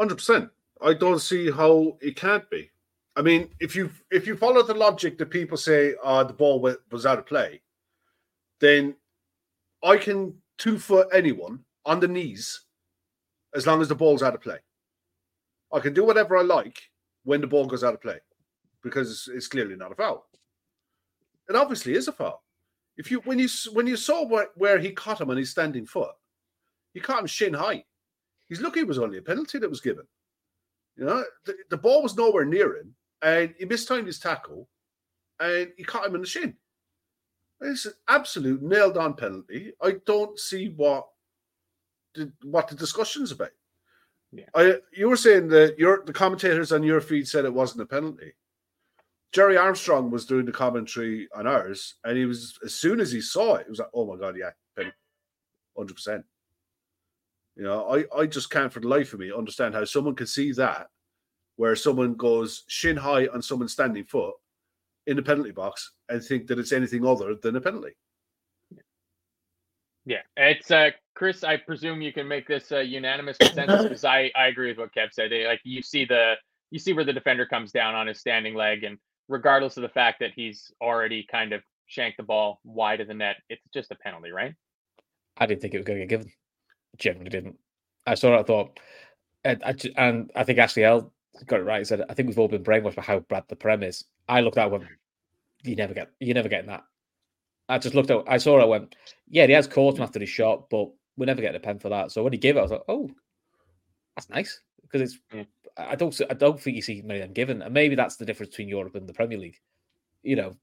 [0.00, 0.50] Hundred percent.
[0.84, 2.71] I don't see how it can't be.
[3.14, 6.60] I mean, if you if you follow the logic that people say uh, the ball
[6.90, 7.60] was out of play,
[8.60, 8.94] then
[9.84, 12.62] I can two foot anyone on the knees
[13.54, 14.58] as long as the ball's out of play.
[15.72, 16.80] I can do whatever I like
[17.24, 18.18] when the ball goes out of play
[18.82, 20.26] because it's, it's clearly not a foul.
[21.48, 22.42] It obviously is a foul.
[22.96, 25.86] If you when you when you saw where, where he caught him on his standing
[25.86, 26.12] foot,
[26.94, 27.84] he caught him shin high.
[28.48, 30.06] He's lucky it was only a penalty that was given.
[30.96, 34.68] You know, the, the ball was nowhere near him, and he mistimed his tackle,
[35.40, 36.54] and he caught him in the shin.
[37.60, 39.72] It's an absolute nailed on penalty.
[39.80, 41.06] I don't see what
[42.14, 43.50] the, what the discussion's about.
[44.32, 44.44] Yeah.
[44.54, 47.86] I you were saying that your the commentators on your feed said it wasn't a
[47.86, 48.32] penalty.
[49.30, 53.20] Gerry Armstrong was doing the commentary on ours, and he was as soon as he
[53.20, 54.96] saw it, he was like, "Oh my god, yeah, penalty,
[55.76, 56.24] hundred percent."
[57.56, 60.28] You know, I I just can't for the life of me understand how someone could
[60.28, 60.88] see that,
[61.62, 64.34] where someone goes shin high on someone's standing foot
[65.06, 67.92] in the penalty box and think that it's anything other than a penalty.
[70.04, 71.44] Yeah, it's uh, Chris.
[71.44, 74.92] I presume you can make this a unanimous consensus because I I agree with what
[74.92, 75.30] Kev said.
[75.30, 76.34] They, Like you see the
[76.72, 78.98] you see where the defender comes down on his standing leg, and
[79.28, 83.14] regardless of the fact that he's already kind of shanked the ball wide of the
[83.14, 84.52] net, it's just a penalty, right?
[85.36, 86.32] I didn't think it was going to get given.
[86.98, 87.58] Generally, didn't.
[88.04, 88.40] I saw it.
[88.40, 88.80] I thought,
[89.44, 91.12] and I, and I think Ashley L
[91.46, 91.80] got it right.
[91.80, 94.40] He said, "I think we've all been brainwashed by how bad the prem is." I
[94.40, 94.88] looked at one.
[95.62, 96.10] You never get.
[96.20, 96.84] You never getting that.
[97.68, 98.24] I just looked at.
[98.26, 98.62] I saw it.
[98.62, 98.94] I went,
[99.28, 101.88] "Yeah, he has caught him after his shot, but we're never getting a pen for
[101.88, 103.10] that." So when he gave it, I was like, "Oh,
[104.16, 105.18] that's nice," because it's.
[105.32, 105.44] Yeah.
[105.76, 106.18] I don't.
[106.28, 108.68] I don't think you see many of them given, and maybe that's the difference between
[108.68, 109.58] Europe and the Premier League.
[110.22, 110.54] You know,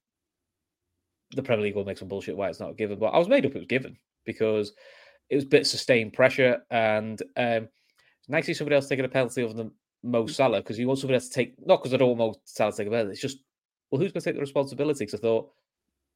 [1.31, 3.45] the Premier League will make some bullshit why it's not given, but I was made
[3.45, 4.73] up it was given because
[5.29, 7.67] it was a bit sustained pressure, and um,
[8.19, 9.71] it's nice to see somebody else taking a penalty other than
[10.03, 10.29] Mo mm.
[10.29, 11.55] Salah because you want somebody else to take.
[11.65, 13.11] Not because I don't want Mo Salah to take a penalty.
[13.11, 13.39] It's just
[13.91, 15.05] well, who's going to take the responsibility?
[15.05, 15.51] Because I thought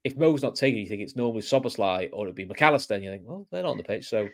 [0.04, 3.04] if Mo's not taking, you think it's normally Szoboszlai or it'd be Mac Allister, and
[3.04, 4.28] you think, well, they're not on the pitch, so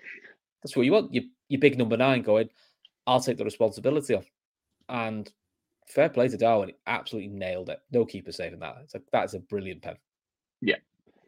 [0.62, 1.14] that's what you want.
[1.14, 2.50] Your your big number nine going.
[3.08, 4.26] I'll take the responsibility off.
[4.88, 5.32] And
[5.88, 7.80] fair play to Darwin, he absolutely nailed it.
[7.92, 8.78] No keeper saving that.
[8.84, 9.96] It's like that is a brilliant pen.
[10.62, 10.76] Yeah,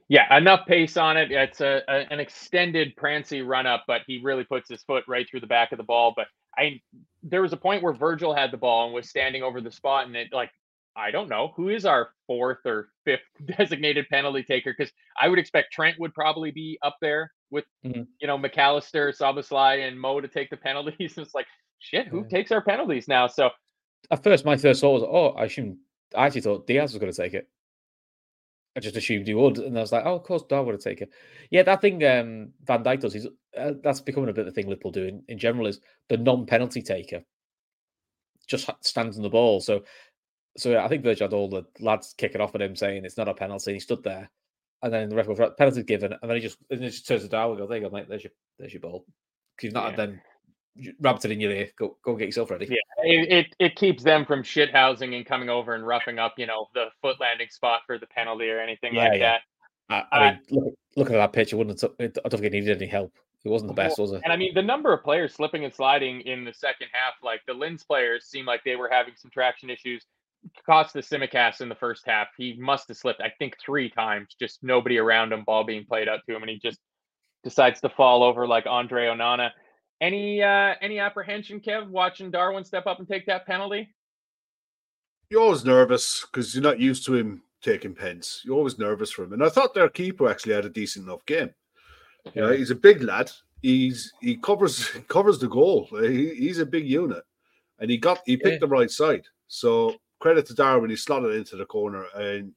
[0.09, 1.31] yeah, enough pace on it.
[1.31, 5.25] It's a, a an extended prancy run up, but he really puts his foot right
[5.29, 6.13] through the back of the ball.
[6.15, 6.81] But I,
[7.23, 10.07] there was a point where Virgil had the ball and was standing over the spot,
[10.07, 10.51] and it like
[10.95, 13.21] I don't know who is our fourth or fifth
[13.57, 18.07] designated penalty taker because I would expect Trent would probably be up there with Mhm.
[18.19, 21.17] you know Mac Allister, Szoboszlai, and Mo to take the penalties.
[21.17, 21.47] it's like
[21.79, 22.27] shit, who Yeah.
[22.27, 23.27] takes our penalties now?
[23.27, 23.49] So
[24.09, 25.77] At first, my first thought was, oh, I assumed
[26.15, 27.47] I actually thought Diaz was going to take it.
[28.75, 31.01] I just assumed he would, and I was like, oh, of course, Darwin would take
[31.01, 31.11] it.
[31.49, 33.13] Yeah, that thing um, Van Dijk does.
[33.13, 35.67] He's uh, that's becoming a bit of a thing Liverpool do in, in general.
[35.67, 37.23] Is the non-penalty taker
[38.47, 39.61] just stands on the ball.
[39.61, 39.83] So,
[40.57, 43.29] so I think Virgil had all the lads kicking off at him saying it's not
[43.29, 43.71] a penalty.
[43.71, 44.29] And he stood there,
[44.81, 47.23] and then the referee goes, penalty given, and then he just and he just turns
[47.23, 48.07] to Darwin and goes, "There you go, mate.
[48.09, 49.05] There's your there's your ball.
[49.61, 50.05] you've not had Yeah.
[50.07, 50.21] them
[51.01, 51.69] rabbit it in your ear.
[51.77, 52.75] Go go get yourself ready." Yeah.
[53.03, 56.67] it, it it keeps them from shithousing and coming over and roughing up, you know,
[56.73, 59.37] the foot landing spot for the penalty or anything Yeah, like yeah.
[59.89, 60.05] that.
[60.11, 61.79] I, I Uh, mean, look, looking at that pitch, it wouldn't.
[61.81, 63.13] Have, I don't think it needed any help.
[63.43, 64.21] It wasn't the best, was it?
[64.23, 67.41] And I mean, the number of players slipping and sliding in the second half, like
[67.47, 70.05] the Linz players seemed like they were having some traction issues.
[70.67, 72.27] Kostas Tsimikas in the first half.
[72.37, 74.35] He must have slipped, I think, three times.
[74.39, 76.79] Just nobody around him, ball being played out to him, and he just
[77.43, 79.49] decides to fall over like Andre Onana.
[79.99, 83.93] Any uh any apprehension, Kev, watching Darwin step up and take that penalty?
[85.29, 88.41] You're always nervous because you're not used to him taking pens.
[88.43, 89.33] You're always nervous for him.
[89.33, 91.51] And I thought their keeper actually had a decent enough game.
[92.33, 93.31] You know, he's a big lad.
[93.61, 95.87] He's he covers covers the goal.
[96.01, 97.23] He, he's a big unit,
[97.79, 98.59] and he got he picked Yeah.
[98.59, 99.25] the right side.
[99.47, 100.89] So credit to Darwin.
[100.89, 102.53] He slotted into the corner, and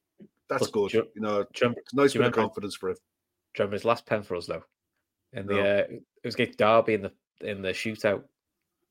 [0.48, 0.90] that's But good.
[0.90, 2.94] do you- You know, Do remember, it's nice do you bit of confidence for him.
[2.96, 4.64] do you remember his last pen for us though?
[5.32, 5.60] In the No.
[5.60, 8.22] uh, it was against Derby in the in the shootout,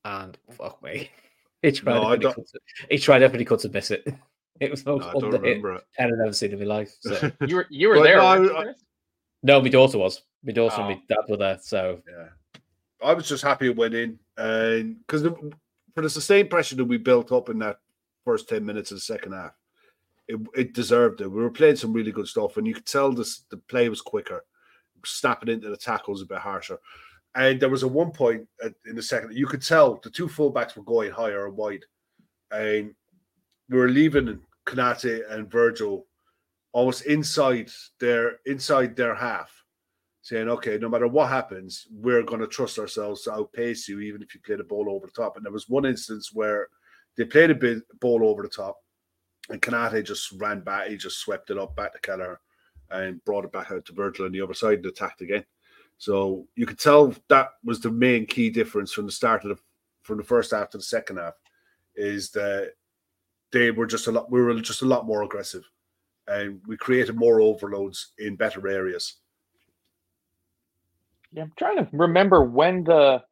[0.06, 1.10] and fuck me,
[1.62, 1.94] he tried.
[1.96, 2.60] No, everything he, to,
[2.92, 4.06] he tried everything he could to miss it.
[4.60, 5.84] It was No, I don't under hit remember it.
[5.98, 6.96] pen I've ever seen in my life.
[7.02, 7.32] So.
[7.48, 8.74] You were you were But there, no, weren't I-
[9.42, 10.22] no, my daughter was.
[10.44, 10.88] My daughter Oh.
[10.88, 11.60] and my dad were there.
[11.62, 12.30] So yeah.
[13.02, 15.24] I was just happy it went in, and because
[15.94, 17.80] for the sustained pressure that we built up in that
[18.26, 19.54] first ten minutes of the second half,
[20.28, 21.28] it, it deserved it.
[21.28, 24.02] We were playing some really good stuff, and you could tell this the play was
[24.02, 24.46] quicker,
[25.06, 26.80] snapping into the tackles a bit harsher.
[27.36, 28.48] And there was a one point
[28.86, 31.84] in the second, you could tell the two fullbacks were going higher and wide,
[32.52, 32.94] and
[33.70, 36.06] we were leaving Konate and Virgil
[36.74, 39.63] almost inside their inside their half,
[40.24, 44.24] saying, "Okay, no matter what happens, we're going to trust ourselves to outpace you, even
[44.24, 46.70] if you play the ball over the top." And there was one instance where
[47.16, 48.78] they played a bit ball over the top,
[49.50, 50.88] and Konate just ran back.
[50.88, 52.40] He just swept it up back to Kelleher
[52.90, 55.46] and brought it back out to Virgil on the other side and attacked again.
[55.98, 59.64] So you could tell that was the main key difference from the start of the
[60.04, 61.34] from the first half to the second half,
[61.96, 62.74] is that
[63.52, 64.32] they were just a lot.
[64.32, 65.64] We were just a lot more aggressive,
[66.28, 69.18] and we created more overloads in better areas.
[71.34, 73.24] Yeah, I'm trying to remember when the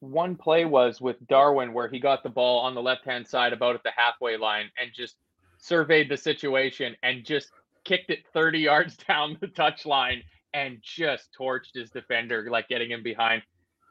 [0.00, 3.52] one play was with Darwin where he got the ball on the left hand side
[3.52, 5.16] about at the halfway line and just
[5.58, 7.50] surveyed the situation and just
[7.84, 10.22] kicked it 30 yards down the touch line
[10.54, 13.42] and just torched his defender, like getting him behind.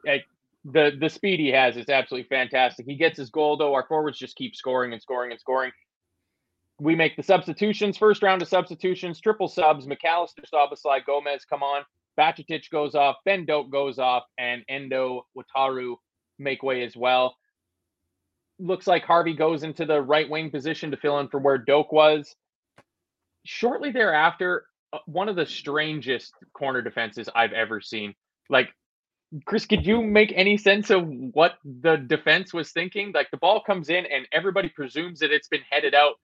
[0.06, 0.24] Like
[0.64, 2.86] the the speed he has is absolutely fantastic.
[2.86, 3.74] He gets his goal though.
[3.74, 5.72] Our forwards just keep scoring and scoring and scoring.
[6.80, 9.86] We make the substitutions, first round of substitutions, triple subs.
[9.88, 11.82] Mac Allister, Szoboszlai, Gomez come on.
[12.18, 15.96] Bajcetic goes off, Ben Doak goes off, and Endo Wataru
[16.38, 17.36] make way as well.
[18.58, 21.92] Looks like Harvey goes into the right wing position to fill in for where Doak
[21.92, 22.34] was.
[23.44, 28.14] Shortly thereafter, uh, one of the strangest corner defenses I've ever seen.
[28.50, 28.70] Like,
[29.44, 33.12] Chris, could you make any sense of what the defense was thinking?
[33.14, 36.14] Like, the ball comes in and everybody presumes that it's been headed out,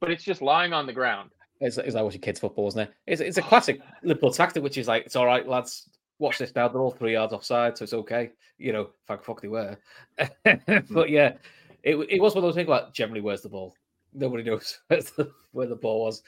[0.00, 1.30] but it's just lying on the ground.
[1.60, 2.94] It's, it's like watching kids' football, isn't it?
[3.06, 6.54] It's, it's a classic Liverpool tactic, which is like, it's all right, lads, watch this
[6.54, 6.68] now.
[6.68, 8.30] They're all three yards offside, so it's okay.
[8.58, 9.76] You know, thank fuck they were.
[10.90, 11.34] but yeah,
[11.82, 13.74] it, it was one of those things like, generally, where's the ball?
[14.14, 14.78] Nobody knows
[15.52, 16.22] where the ball was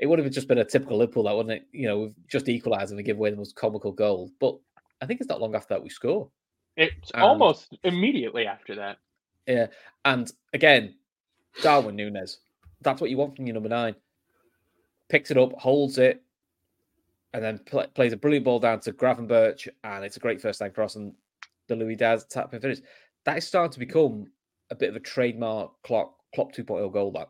[0.00, 1.66] it would have just been a typical Liverpool, that wouldn't it?
[1.72, 4.30] You know, we've just equalised and we give away the most comical goal.
[4.40, 4.56] But
[5.00, 6.28] I think it's not long after that we score.
[6.76, 8.96] It's and, almost immediately after that.
[9.46, 9.66] Yeah,
[10.06, 10.94] and again,
[11.62, 12.38] Darwin Nunez.
[12.80, 13.94] That's what you want from your number nine.
[15.10, 16.22] Picks it up, holds it,
[17.34, 20.60] and then pl- plays a brilliant ball down to Gravenberch, and it's a great first
[20.60, 21.12] time cross, and
[21.68, 22.78] the Luis Diaz tap and finish.
[23.24, 24.26] That is starting to become
[24.70, 27.12] a bit of a trademark clock Klopp 2.0 goal.
[27.12, 27.28] That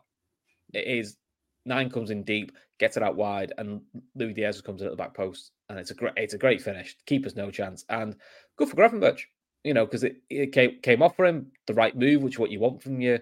[0.73, 1.17] it is
[1.65, 3.81] Nine comes in deep, gets it out wide, and
[4.15, 6.61] Luis Diaz comes in at the back post, and it's a great it's a great
[6.61, 6.95] finish.
[7.05, 8.15] Keeper's no chance, and
[8.57, 9.21] good for Gravenberch,
[9.63, 12.39] you know, because it, it came, came off for him the right move, which is
[12.39, 13.19] what you want from your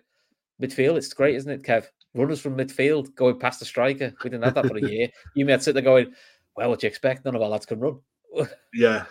[0.61, 0.95] midfield.
[0.95, 1.87] It's great, isn't it, Kev?
[2.15, 4.13] Runners from midfield going past the striker.
[4.23, 5.09] We didn't have that for a year.
[5.35, 6.13] You may have sit there going,
[6.55, 7.25] "Well, what do you expect?
[7.25, 7.99] None of our lads can run."
[8.73, 9.05] yeah.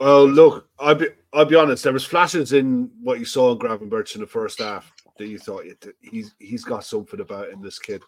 [0.00, 1.84] Well, look, I'll be I'll be honest.
[1.84, 5.38] There was flashes in what you saw in Gravenberch in the first half that you
[5.38, 5.64] thought
[6.00, 8.02] he's he's got something about in this kid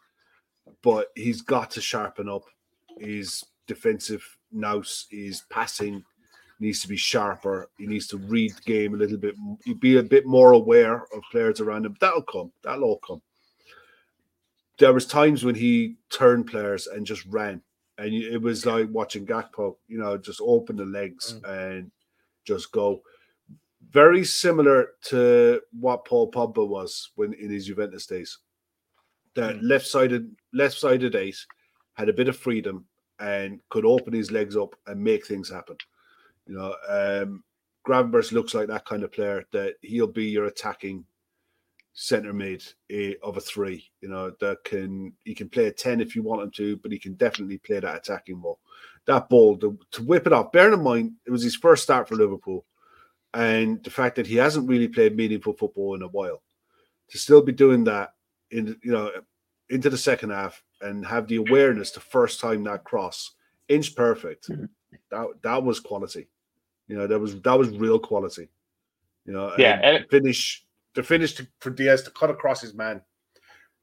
[0.82, 2.44] but he's got to sharpen up
[2.98, 5.06] his defensive nous.
[5.10, 6.04] His passing
[6.60, 7.70] needs to be sharper.
[7.78, 11.04] He needs to read the game a little bit, He'd be a bit more aware
[11.14, 11.96] of players around him.
[12.00, 12.52] That'll come.
[12.62, 13.22] That'll all come.
[14.78, 17.62] There was times when he turned players and just ran,
[17.98, 19.76] and it was like watching Gakpo.
[19.86, 21.76] You know, just open the legs mm.
[21.76, 21.90] and
[22.44, 23.02] just go.
[23.90, 28.38] Very similar to what Paul Pogba was when in his Juventus days
[29.34, 29.60] that mm.
[29.62, 31.36] left-sided left-sided eight
[31.94, 32.86] had a bit of freedom
[33.20, 35.76] and could open his legs up and make things happen.
[36.46, 37.44] You know, um,
[37.86, 41.04] Gravenberch looks like that kind of player that he'll be your attacking
[41.94, 43.90] centre mid eh, of a three.
[44.00, 46.92] You know, that can he can play a ten if you want him to, but
[46.92, 48.58] he can definitely play that attacking role.
[49.06, 50.52] That ball to, to whip it off.
[50.52, 52.64] Bear in mind, it was his first start for Liverpool,
[53.34, 56.42] and the fact that he hasn't really played meaningful football in a while,
[57.10, 58.14] to still be doing that
[58.50, 59.10] in you know
[59.70, 63.32] into the second half and have the awareness to first time that cross
[63.68, 64.48] inch perfect.
[64.48, 64.64] Mm-hmm.
[65.10, 66.28] That that was quality.
[66.88, 68.48] You know, that was that was real quality.
[69.24, 69.80] You know, yeah.
[69.82, 73.02] And finish the finish to, for Diaz to cut across his man.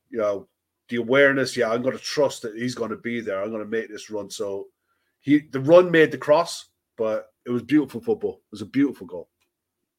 [0.09, 0.47] You know,
[0.89, 1.55] the awareness.
[1.55, 3.41] Yeah, I'm going to trust that he's going to be there.
[3.41, 4.29] I'm going to make this run.
[4.29, 4.67] So
[5.19, 8.41] he the run made the cross, but it was beautiful football.
[8.45, 9.29] It was a beautiful goal.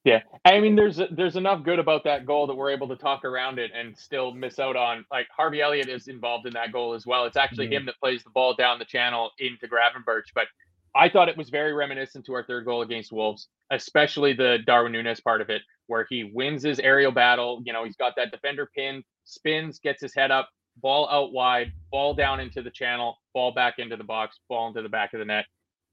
[0.05, 3.25] Yeah, I mean, there's there's enough good about that goal that we're able to talk
[3.25, 5.05] around it and still miss out on.
[5.11, 7.27] Like Harvey Elliott is involved in that goal as well.
[7.27, 7.75] It's actually mm-hmm.
[7.75, 10.33] him that plays the ball down the channel into Gravenberch.
[10.35, 10.46] But
[10.94, 14.92] I thought it was very reminiscent to our third goal against Wolves, especially the Darwin
[14.92, 17.61] Nunez part of it, where he wins his aerial battle.
[17.66, 21.72] You know, he's got that defender pin, spins, gets his head up, ball out wide,
[21.90, 25.18] ball down into the channel, ball back into the box, ball into the back of
[25.18, 25.46] the net.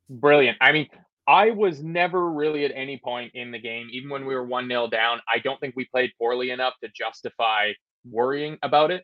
[0.07, 0.55] Brilliant.
[0.61, 0.87] I mean,
[1.27, 4.67] I was never really at any point in the game, even when we were 1
[4.67, 7.71] 0 down, I don't think we played poorly enough to justify
[8.09, 9.03] worrying about it.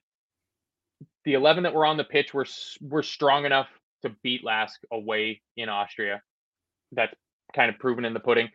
[1.25, 2.45] The 11 that were on the pitch were,
[2.82, 3.67] were strong enough
[4.03, 6.21] to beat Lask away in Austria.
[6.91, 7.13] That's
[7.56, 8.49] kind of proven in the pudding.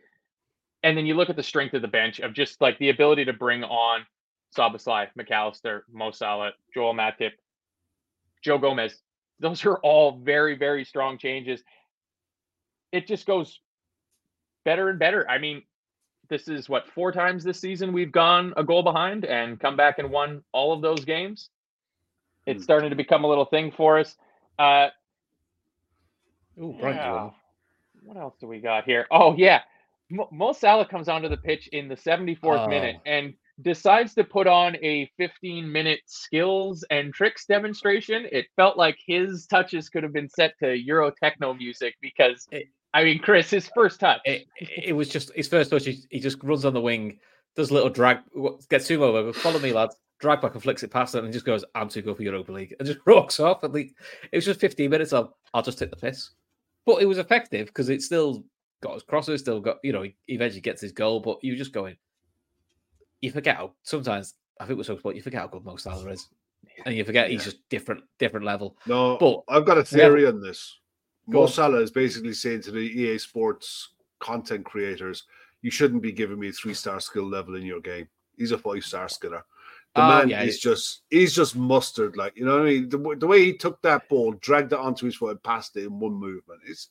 [0.83, 3.25] And then you look at the strength of the bench of just like the ability
[3.25, 4.05] to bring on
[4.57, 7.31] Szoboszlai, Mac Allister, Mo Salah, Joel Matip,
[8.41, 9.01] Joe Gomez.
[9.39, 11.63] Those are all very, very strong changes.
[12.91, 13.59] It just goes
[14.65, 15.29] better and better.
[15.29, 15.63] I mean,
[16.29, 19.99] this is what four times this season we've gone a goal behind and come back
[19.99, 21.49] and won all of those games.
[22.45, 22.63] It's hmm.
[22.63, 24.15] starting to become a little thing for us.
[24.57, 24.89] Uh,
[26.59, 27.29] Ooh, yeah.
[28.03, 29.07] What else do we got here?
[29.11, 29.61] Oh yeah,
[30.09, 34.75] Mo Salah comes onto the pitch in the 74th minute and decides to put on
[34.77, 38.27] a 15 minute skills and tricks demonstration.
[38.31, 42.67] It felt like his touches could have been set to Euro techno music because it,
[42.93, 44.21] I mean, Chris, his first touch.
[44.25, 45.85] It, it was just his first touch.
[45.85, 47.19] He, he, just runs on the wing,
[47.55, 48.19] does a little drag,
[48.69, 49.95] gets Sumo over, follow me, lads.
[50.19, 52.51] Drag back and flicks it past it and just goes, I'm too good for Europa
[52.51, 53.63] League and just rocks off.
[53.63, 53.93] And it
[54.33, 56.31] was just 15 minutes of, I'll just take the piss.
[56.85, 58.43] But it was effective because it still
[58.81, 61.73] got his crosses, still got, you know, he eventually gets his goal, but you just
[61.73, 61.97] going,
[63.21, 66.09] you forget how sometimes I think we're so sport, you forget how good Mo Salah
[66.09, 66.27] is.
[66.85, 67.33] And you forget yeah.
[67.33, 68.77] he's just different, different level.
[68.85, 70.77] No, but I've got a theory on this.
[71.27, 73.89] Mo Salah is basically saying to the EA Sports
[74.19, 75.23] content creators,
[75.61, 78.07] you shouldn't be giving me a three star skill level in your game.
[78.37, 79.43] He's a five star skiller.
[79.95, 82.89] The oh, man yeah, is just he's just mustard, like you know what I mean.
[82.89, 85.85] The, the, way he took that ball, dragged it onto his foot, and passed it
[85.85, 86.61] in one movement.
[86.67, 86.89] It's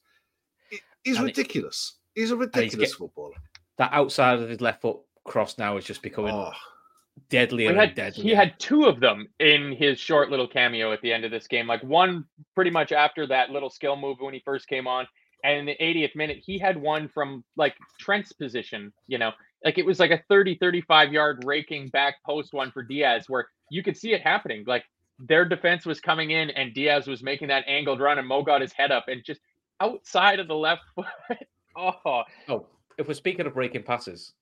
[1.09, 1.97] it, he's ridiculous.
[2.15, 3.35] It, he's a ridiculous get, footballer.
[3.79, 6.53] That outside of his left foot cross now is just becoming oh.
[7.29, 8.25] deadlier he had, deadlier.
[8.25, 11.47] He had two of them in his short little cameo at the end of this
[11.47, 11.67] game.
[11.67, 15.07] Like one pretty much after that little skill move when he first came on.
[15.45, 19.31] And in the 80th minute, he had one from like Trent's position, you know,
[19.65, 23.47] like it was like a 30, 35 yard raking back post one for Diaz where
[23.71, 24.65] you could see it happening.
[24.67, 24.85] Like
[25.19, 28.61] their defense was coming in and Diaz was making that angled run and Mo got
[28.61, 29.41] his head up and just
[29.81, 31.07] outside of the left foot.
[31.77, 32.25] oh.
[32.49, 32.67] oh,
[32.99, 34.35] if we're speaking of breaking passes,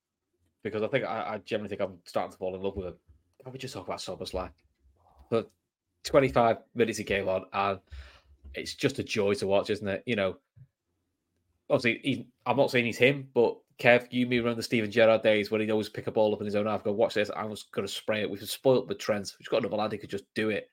[0.63, 2.95] because I think I, I generally think I'm starting to fall in love with him.
[3.47, 4.51] I would just talk about Szoboszlai.
[5.31, 5.51] But
[6.05, 7.79] 25 minutes he came on, and
[8.55, 10.03] it's just a joy to watch, isn't it?
[10.07, 10.37] You know,
[11.71, 15.23] obviously, he, I'm not saying he's him, but Kev, you me around the Steven Gerrard
[15.23, 17.31] days when he'd always pick a ball up in his own half, go, watch this,
[17.37, 18.31] I was going to spray it.
[18.31, 19.37] We've spoiled the trends.
[19.39, 20.71] We've got another lad who could just do it.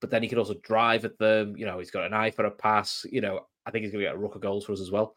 [0.00, 1.56] But then he could also drive at them.
[1.56, 3.06] You know, he's got an eye for a pass.
[3.10, 4.90] You know, I think he's going to get a ruck of goals for us as
[4.90, 5.14] well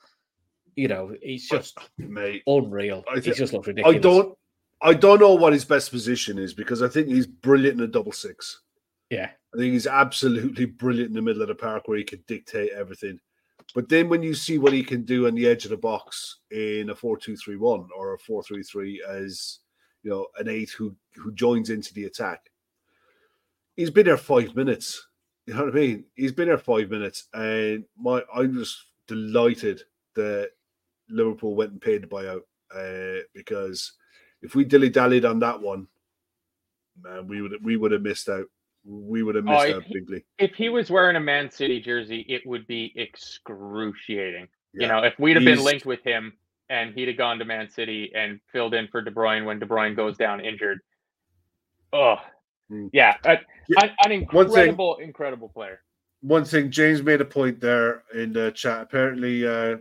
[0.76, 3.04] you know, he's just Mate, unreal.
[3.10, 3.98] I th- he just looks ridiculous.
[3.98, 4.38] I don't,
[4.82, 7.88] I don't know what his best position is because I think he's brilliant in a
[7.88, 8.62] double six.
[9.10, 12.24] Yeah, I think he's absolutely brilliant in the middle of the park where he can
[12.28, 13.20] dictate everything.
[13.74, 16.40] But then when you see what he can do on the edge of the box
[16.52, 19.60] in a four-two-three-one or a four-three-three as
[20.04, 22.52] you know an eight who who joins into the attack,
[23.76, 25.08] he's been there five minutes.
[25.46, 26.06] You know what I mean?
[26.16, 29.84] He's been there five minutes, and my I'm just delighted
[30.16, 30.50] that
[31.10, 32.42] Liverpool went and paid the buyout
[32.74, 33.94] uh, because
[34.42, 35.88] if we dilly dallied on that one,
[37.02, 38.46] man, we would we would have missed out.
[38.84, 40.26] We would have missed oh, out he, bigly.
[40.38, 44.48] If he was wearing a Man City jersey, it would be excruciating.
[44.74, 44.82] Yeah.
[44.82, 45.58] You know, if we'd have He's...
[45.58, 46.34] been linked with him
[46.70, 49.66] and he'd have gone to Man City and filled in for De Bruyne when De
[49.66, 50.80] Bruyne goes down injured.
[51.94, 52.18] Oh.
[52.92, 53.36] Yeah, uh,
[53.68, 53.92] yeah.
[54.04, 55.82] an incredible, thing, incredible player.
[56.22, 58.82] One thing, James made a point there in the chat.
[58.82, 59.78] Apparently, uh,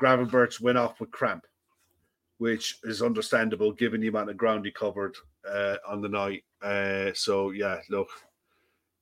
[0.00, 1.44] Gravenberch went off with cramp,
[2.38, 5.16] which is understandable given the amount of ground he covered
[5.48, 6.44] uh, on the night.
[6.62, 8.08] Uh, so yeah, look,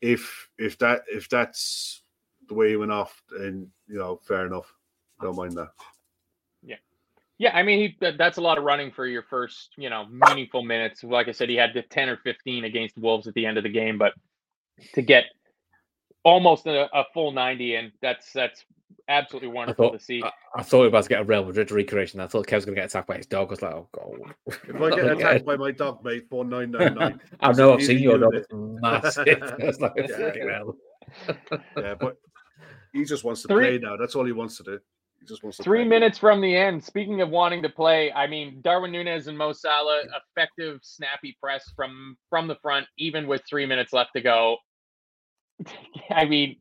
[0.00, 2.02] if if that if that's
[2.48, 4.72] the way he went off, then you know, fair enough.
[5.20, 5.70] Don't mind that.
[7.38, 7.58] Yeah, yeah.
[7.58, 11.02] I mean, he that's a lot of running for your first, you know, meaningful minutes.
[11.04, 13.64] Like I said, he had the ten or fifteen against Wolves at the end of
[13.64, 14.12] the game, but
[14.94, 15.24] to get
[16.24, 18.64] almost a, a full ninety, and that's that's
[19.08, 20.22] absolutely wonderful thought, to see.
[20.22, 22.20] I, I, thought we were about to get a Real Madrid recreation.
[22.20, 23.48] I thought Kev was going to get attacked by his dog.
[23.48, 24.34] I was like, oh god.
[24.46, 27.20] If I get attacked by my dog, mate, four nine nine nine.
[27.40, 28.34] I know I've seen your dog.
[28.34, 29.24] It's massive.
[29.26, 30.62] it's like yeah.
[31.76, 32.16] yeah, but
[32.92, 33.96] he just wants to Three, play now.
[33.96, 34.80] That's all he wants to do.
[35.24, 35.88] He just wants to Three play.
[35.88, 36.84] minutes from the end.
[36.84, 41.72] Speaking of wanting to play, I mean Darwin Nunez and Mo Salah, effective, snappy press
[41.74, 44.58] from from the front, even with three minutes left to go.
[46.10, 46.56] I mean,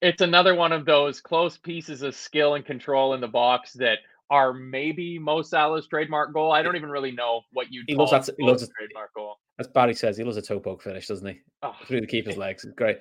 [0.00, 3.98] it's another one of those close pieces of skill and control in the box that
[4.30, 6.52] are maybe Mo Salah's trademark goal.
[6.52, 7.84] I don't even really know what you.
[7.86, 8.34] He loves that.
[8.38, 9.36] He loves a trademark goal.
[9.58, 11.38] As Barry says, he loves a toe poke finish, doesn't he?
[11.62, 11.76] Oh.
[11.86, 12.98] Through the keeper's legs, great.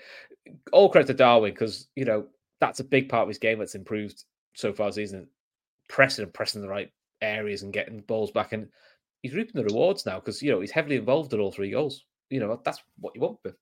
[0.74, 2.26] All credit to Darwin because you know
[2.60, 5.28] that's a big part of his game that's improved so far season.
[5.90, 6.92] pressing and pressing the right
[7.22, 8.54] areas and getting balls back.
[8.54, 8.70] And
[9.22, 12.04] he's reaping the rewards now because you know he's heavily involved in all three goals.
[12.30, 13.56] You know that's what you want with.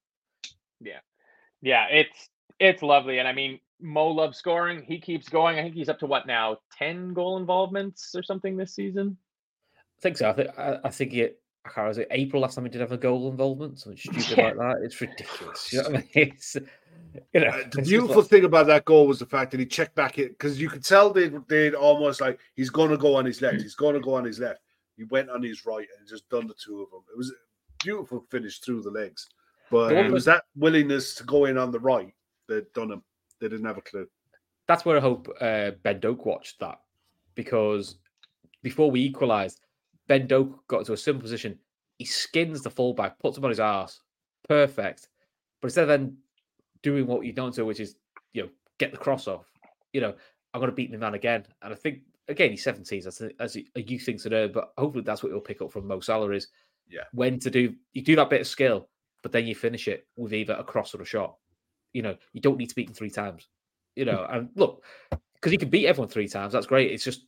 [0.82, 1.00] Yeah,
[1.62, 2.30] yeah, it's
[2.60, 4.84] it's lovely, and I mean Mo loves scoring.
[4.86, 5.58] He keeps going.
[5.58, 9.18] I think he's up to what now, ten goal involvements or something this season.
[9.78, 10.30] I think so.
[10.30, 11.38] I think I, I think it.
[11.64, 14.46] I can't remember, April last time he did have a goal involvement, something stupid yeah.
[14.46, 14.82] like that.
[14.84, 15.72] It's ridiculous.
[15.72, 16.10] You know what I mean?
[16.34, 16.58] It's,
[17.34, 19.96] you know, uh, the beautiful thing about that goal was the fact that he checked
[19.96, 23.26] back it because you could tell they they'd almost like he's going to go on
[23.26, 23.62] his left.
[23.62, 24.62] He's going to go on his left.
[24.98, 27.02] He went on his right and just done the two of them.
[27.12, 27.34] It was a
[27.84, 29.28] beautiful finish through the legs,
[29.70, 32.14] but it was that willingness to go in on the right
[32.48, 33.04] that done him.
[33.40, 34.08] They didn't have a clue.
[34.68, 36.80] That's where I hope uh, Ben Doak watched that
[37.36, 37.98] because
[38.64, 39.62] before we equalised,
[40.08, 41.58] Ben Doak got to a simple position.
[41.98, 44.00] He skins the fullback, puts him on his ass.
[44.48, 45.08] Perfect.
[45.62, 46.18] But instead of then
[46.84, 47.96] doing what you don't do, which is,
[48.34, 49.46] you know, get the cross off,
[49.94, 50.14] you know,
[50.54, 51.46] I'm going to beat the man again.
[51.62, 55.04] And I think, again, he's 17, as, as a youth thing to do, but hopefully
[55.04, 56.48] that's what he'll pick up from Mo Salah is
[56.90, 57.04] yeah.
[57.14, 58.90] when to do, you do that bit of skill,
[59.22, 61.36] but then you finish it with either a cross or a shot.
[61.94, 63.48] You know, you don't need to beat him three times.
[63.96, 64.86] You know, and look,
[65.36, 66.92] because he can beat everyone three times, that's great.
[66.92, 67.26] It's just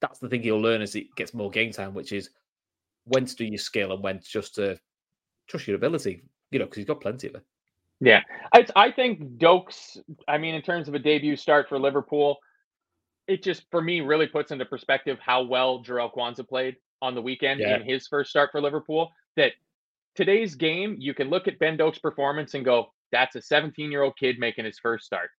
[0.00, 2.30] that's the thing he'll learn as he gets more game time, which is
[3.04, 4.78] when to do your skill and when to just to
[5.46, 6.24] trust your ability.
[6.50, 7.44] You know, because he's got plenty of it.
[8.00, 8.22] Yeah,
[8.54, 9.98] I, I think Doak's.
[10.26, 12.38] I mean, in terms of a debut start for Liverpool,
[13.28, 17.22] it just for me really puts into perspective how well Jarell Quansah played on the
[17.22, 17.76] weekend yeah.
[17.76, 19.12] in his first start for Liverpool.
[19.36, 19.52] That
[20.14, 24.02] today's game, you can look at Ben Doak's performance and go, "That's a 17 year
[24.02, 25.30] old kid making his first start."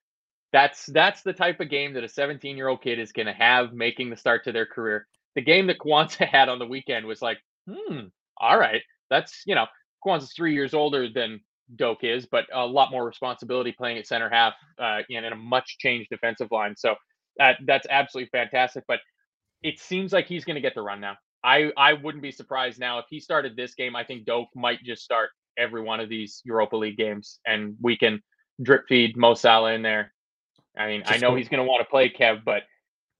[0.53, 3.33] That's that's the type of game that a 17 year old kid is going to
[3.33, 5.07] have making the start to their career.
[5.35, 8.01] The game that Quansah had on the weekend was like, hmm,
[8.37, 9.65] all right, that's you know,
[10.05, 11.41] Quansah's three years older than
[11.75, 15.35] Doak is, but a lot more responsibility playing at center half uh, and in a
[15.35, 16.75] much changed defensive line.
[16.77, 16.95] So
[17.37, 18.83] that that's absolutely fantastic.
[18.87, 18.99] But
[19.63, 21.17] it seems like he's going to get the run now.
[21.43, 23.95] I I wouldn't be surprised now if he started this game.
[23.95, 27.97] I think Doak might just start every one of these Europa League games, and we
[27.97, 28.21] can
[28.61, 30.13] drip feed Mo Salah in there
[30.77, 32.63] I mean, Just I know he's going to want to play Kev, but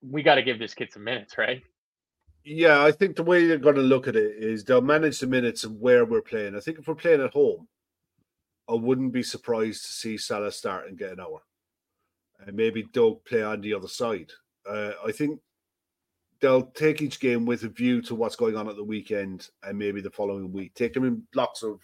[0.02, 1.62] we got to give this kid some minutes, right?
[2.44, 5.28] Yeah, I think the way they're going to look at it is they'll manage the
[5.28, 6.56] minutes of where we're playing.
[6.56, 7.68] I think if we're playing at home,
[8.72, 11.42] I wouldn't be surprised to see Salah start and get an hour,
[12.40, 14.32] and maybe Doak play on the other side.
[14.68, 15.40] Uh, I think
[16.40, 19.78] they'll take each game with a view to what's going on at the weekend and
[19.78, 20.74] maybe the following week.
[20.74, 21.82] Take them in blocks of,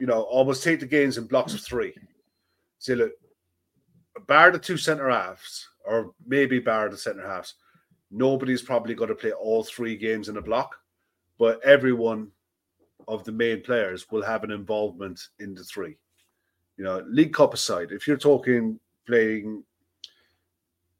[0.00, 1.94] you know, almost take the games in blocks of three.
[2.78, 3.12] Say, look,
[4.26, 7.54] bar the two centre halves, or maybe bar the centre halves,
[8.10, 10.76] nobody's probably going to play all three games in a block,
[11.38, 12.30] but everyone
[13.08, 15.96] of the main players will have an involvement in the three.
[16.76, 19.62] You know, League Cup aside, if you're talking playing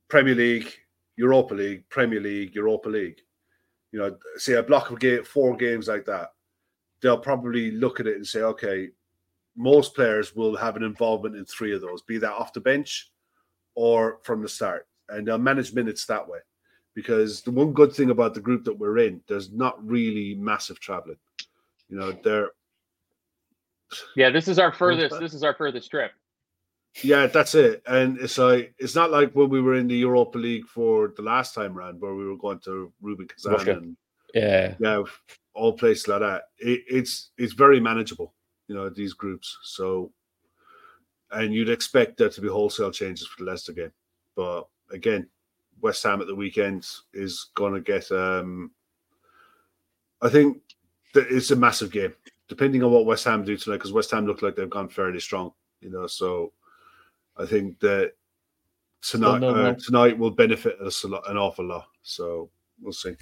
[0.08, 0.72] Premier League,
[1.16, 3.20] Europa League, Premier League, Europa League,
[3.92, 6.32] you know, say a block of game, four games like that,
[7.00, 8.88] they'll probably look at it and say, okay,
[9.56, 13.10] most players will have an involvement in three of those, be that off the bench
[13.74, 16.38] or from the start, and they'll manage minutes that way.
[16.94, 20.78] Because the one good thing about the group that we're in, there's not really massive
[20.78, 21.16] traveling.
[21.92, 22.50] You know, they're
[24.16, 24.30] yeah.
[24.30, 25.20] This is our furthest.
[25.20, 26.12] This is our furthest trip.
[27.02, 27.82] Yeah, that's it.
[27.86, 31.22] And it's like it's not like when we were in the Europa League for the
[31.22, 33.96] last time round, where we were going to Rubin Kazan and
[34.34, 35.02] yeah, yeah,
[35.52, 36.44] all places like that.
[36.58, 38.34] It, it's it's very manageable
[38.72, 39.58] you know, these groups.
[39.64, 40.12] So,
[41.30, 43.92] and you'd expect there to be wholesale changes for the Leicester game.
[44.34, 45.28] But again,
[45.82, 48.70] West Ham at the weekend is going to get, um,
[50.22, 50.71] I think that
[51.14, 52.14] it's a massive game,
[52.48, 55.20] depending on what West Ham do tonight, because West Ham look like they've gone fairly
[55.20, 56.06] strong, you know.
[56.06, 56.52] So
[57.36, 58.12] I think that
[59.02, 61.86] tonight, uh, tonight will benefit us a lot, an awful lot.
[62.02, 62.50] So
[62.80, 63.16] we'll see.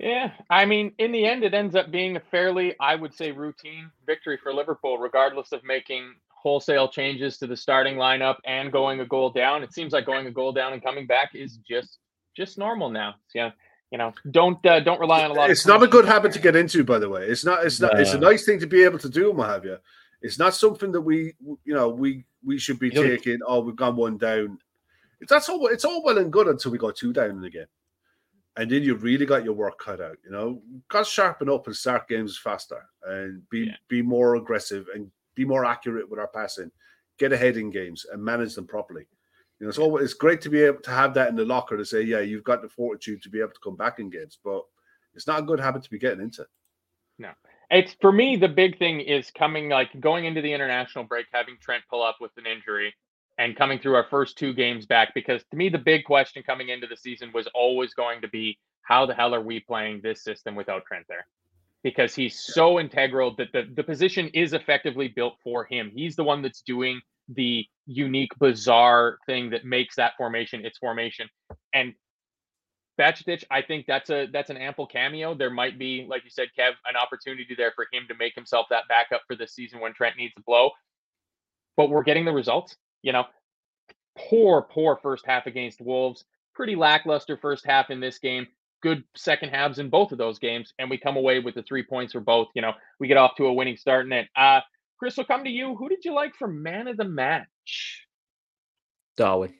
[0.00, 3.30] Yeah, I mean, in the end, it ends up being a fairly, I would say,
[3.30, 9.00] routine victory for Liverpool, regardless of making wholesale changes to the starting lineup and going
[9.00, 9.62] a goal down.
[9.62, 11.98] It seems like going a goal down and coming back is just
[12.36, 13.14] just normal now.
[13.34, 13.52] Yeah,
[13.90, 15.50] you know, don't uh, don't rely on a lot.
[15.50, 17.26] It's not a good habit to get into, by the way.
[17.26, 17.64] It's not.
[17.64, 17.98] It's not.
[17.98, 19.78] It's a nice thing to be able to do, what have you.
[20.22, 23.38] It's not something that we, you know, we we should be you taking.
[23.46, 24.58] Oh, we've gone one down.
[25.20, 25.66] It's that's all.
[25.68, 27.66] It's all well and good until we go two down in the game
[28.56, 30.16] and then you really got your work cut out.
[30.24, 33.76] You know, got to sharpen up and start games faster and be yeah.
[33.88, 36.70] be more aggressive and be more accurate with our passing.
[37.18, 39.06] Get ahead in games and manage them properly.
[39.60, 41.76] You know, it's always it's great to be able to have that in the locker
[41.76, 44.38] to say, yeah, you've got the fortitude to be able to come back in games,
[44.44, 44.62] but
[45.14, 46.44] it's not a good habit to be getting into.
[47.18, 47.30] No.
[47.70, 51.56] It's for me the big thing is coming like going into the international break, having
[51.60, 52.94] Trent pull up with an injury
[53.38, 55.12] and coming through our first two games back.
[55.14, 58.58] Because to me, the big question coming into the season was always going to be
[58.82, 61.26] how the hell are we playing this system without Trent there?
[61.82, 65.90] Because he's so integral that the, the position is effectively built for him.
[65.94, 71.28] He's the one that's doing the unique, bizarre thing that makes that formation its formation.
[71.72, 71.94] And
[72.98, 75.34] Bajcetic, I think that's a that's an ample cameo.
[75.34, 78.66] There might be, like you said, Kev, an opportunity there for him to make himself
[78.70, 80.70] that backup for the season when Trent needs a blow.
[81.76, 82.76] But we're getting the results.
[83.02, 83.24] You know,
[84.16, 86.24] poor, poor first half against Wolves.
[86.54, 88.46] Pretty lackluster first half in this game.
[88.80, 91.82] Good second halves in both of those games, and we come away with the three
[91.82, 92.48] points for both.
[92.54, 94.28] You know, we get off to a winning start in it.
[94.36, 94.60] Uh,
[94.98, 95.74] Chris, will come to you.
[95.74, 97.48] Who did you like for man of the match?
[99.16, 99.54] Darwin.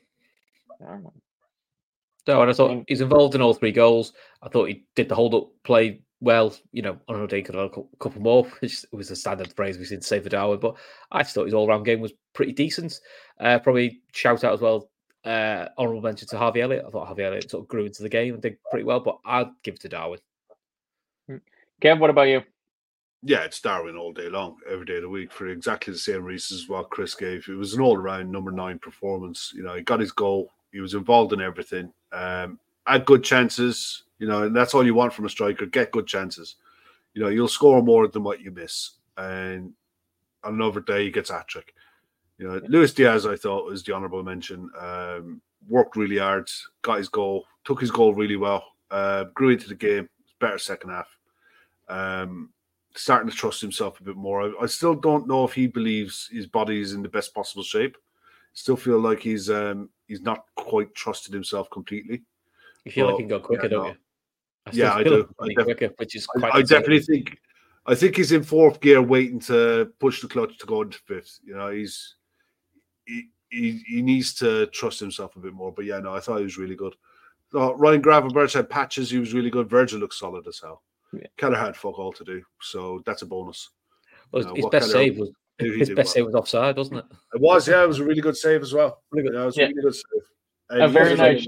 [2.25, 2.49] Darwin.
[2.49, 4.13] And I thought he's involved in all three goals.
[4.41, 6.55] I thought he did the hold up play well.
[6.71, 9.77] You know, on another day could have a couple more, which was a standard phrase
[9.77, 10.59] we said to say for Darwin.
[10.59, 10.75] But
[11.11, 12.99] I just thought his all round game was pretty decent.
[13.39, 14.89] Uh, probably shout out as well.
[15.23, 16.85] Uh, honorable mention to Harvey Elliott.
[16.87, 19.17] I thought Harvey Elliott sort of grew into the game and did pretty well, but
[19.25, 20.19] I'd give it to Darwin.
[21.27, 21.37] Hmm.
[21.81, 22.43] Kev, what about you?
[23.27, 26.23] Yeah, it's Darwin all day long, every day of the week for exactly the same
[26.23, 27.43] reasons what Chris gave.
[27.49, 29.51] It was an all around number nine performance.
[29.55, 31.91] You know, he got his goal, he was involved in everything.
[32.11, 35.65] Um, had good chances, you know, and that's all you want from a striker.
[35.65, 36.57] Get good chances.
[37.15, 38.91] You know, you'll score more than what you miss.
[39.17, 39.73] And
[40.43, 41.73] on another day, he gets hat trick.
[42.37, 44.69] You know, Luis Diaz, I thought was the honourable mention.
[44.79, 46.47] Um, worked really hard,
[46.83, 50.09] got his goal, took his goal really well, uh, grew into the game.
[50.39, 51.07] Better second half.
[51.87, 52.49] Um,
[52.95, 54.41] starting to trust himself a bit more.
[54.41, 57.63] I, I, still don't know if he believes his body is in the best possible
[57.63, 57.97] shape.
[58.53, 62.23] Still feel like he's um, he's not quite trusted himself completely.
[62.85, 63.95] You feel but, like he can go quicker, yeah, don't you?
[64.65, 65.29] I yeah, I do.
[65.39, 67.37] I def- quicker, which is I, I definitely think.
[67.87, 71.39] I think he's in fourth gear, waiting to push the clutch to go into fifth.
[71.43, 72.15] You know, he's
[73.05, 75.71] he, he, he needs to trust himself a bit more.
[75.71, 76.95] But yeah, no, I thought he was really good.
[77.51, 79.11] So Ryan Gravenberch had patches.
[79.11, 79.69] He was really good.
[79.69, 80.81] Virgil looks solid as hell.
[81.19, 81.27] Yeah.
[81.37, 83.69] Kelleher had fuck all to do, so that's a bonus.
[84.31, 86.05] Well, you know, his best Kelleher, save was his best well.
[86.05, 87.05] save was offside, wasn't it?
[87.33, 87.83] It was, yeah.
[87.83, 89.01] It was a really good save as well.
[89.11, 89.35] Really good.
[89.35, 89.65] Yeah, it was yeah.
[89.65, 90.21] really good save.
[90.67, 91.45] And a very nice,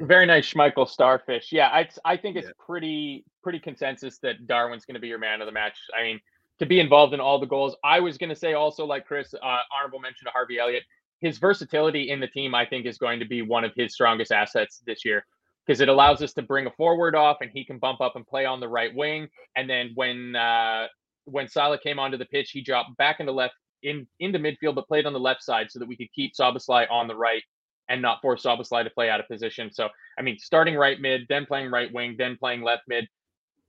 [0.00, 1.50] very nice Schmeichel starfish.
[1.50, 2.52] Yeah, I I think it's yeah.
[2.64, 5.78] pretty pretty consensus that Darwin's going to be your man of the match.
[5.98, 6.20] I mean,
[6.58, 7.74] to be involved in all the goals.
[7.82, 10.82] I was going to say also, like Chris, uh, honorable mention to Harvey Elliott.
[11.20, 14.30] His versatility in the team, I think, is going to be one of his strongest
[14.30, 15.24] assets this year
[15.66, 18.26] because it allows us to bring a forward off and he can bump up and
[18.26, 19.28] play on the right wing.
[19.56, 20.86] And then when uh,
[21.24, 24.88] when Salah came onto the pitch, he dropped back into left in into midfield, but
[24.88, 27.42] played on the left side so that we could keep Szoboszlai on the right
[27.88, 29.70] and not force Szoboszlai to play out of position.
[29.72, 29.88] So
[30.18, 33.06] I mean, starting right mid, then playing right wing, then playing left mid,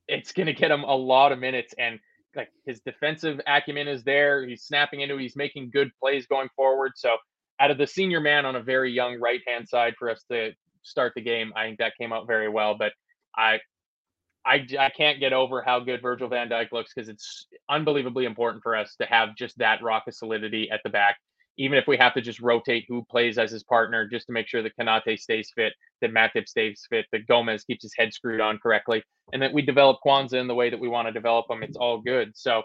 [0.07, 1.99] it's going to get him a lot of minutes and.
[2.37, 4.45] Like his defensive acumen is there.
[4.45, 5.15] He's snapping into.
[5.15, 6.91] He's making good plays going forward.
[6.97, 7.15] So,
[7.61, 10.51] out of the senior man on a very young right hand side for us to
[10.85, 11.51] start the game.
[11.55, 12.75] I think that came out very well.
[12.77, 12.93] But
[13.35, 13.59] I,
[14.45, 18.63] I, I can't get over how good Virgil Van Dijk looks because it's unbelievably important
[18.63, 21.17] for us to have just that rock of solidity at the back.
[21.57, 24.45] Even if we have to just rotate who plays as his partner, just to make
[24.45, 25.71] sure that Konate stays fit,
[26.01, 29.61] that Matip stays fit, that Gomez keeps his head screwed on correctly, and that we
[29.61, 31.63] develop Quansah in the way that we want to develop them.
[31.63, 32.33] It's all good.
[32.35, 32.61] So,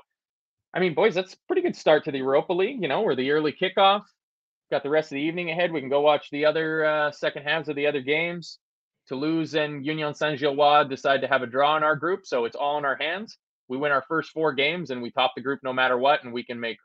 [0.74, 2.82] I mean, boys, that's a pretty good start to the Europa League.
[2.82, 4.02] You know, we're the early kickoff
[4.70, 5.72] got the rest of the evening ahead.
[5.72, 8.58] We can go watch the other uh, second halves of the other games.
[9.06, 12.56] Toulouse and Union Saint Gilloise decide to have a draw in our group, so it's
[12.56, 13.38] all in our hands.
[13.68, 16.32] We win our first four games and we top the group no matter what, and
[16.32, 16.78] we can make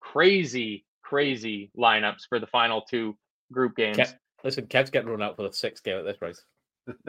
[0.00, 3.16] crazy, crazy lineups for the final two
[3.52, 3.98] group games.
[3.98, 4.14] Kev,
[4.44, 6.42] listen, Kev's getting run out for the sixth game at this race.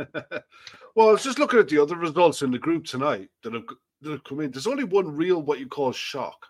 [0.95, 3.63] well, I was just looking at the other results in the group tonight that have,
[4.01, 4.51] that have come in.
[4.51, 6.47] There's only one real what you call shock.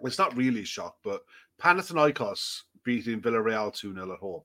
[0.00, 1.22] It's not really shock, but
[1.60, 4.42] Panathinaikos beating Villarreal 2 0 at home,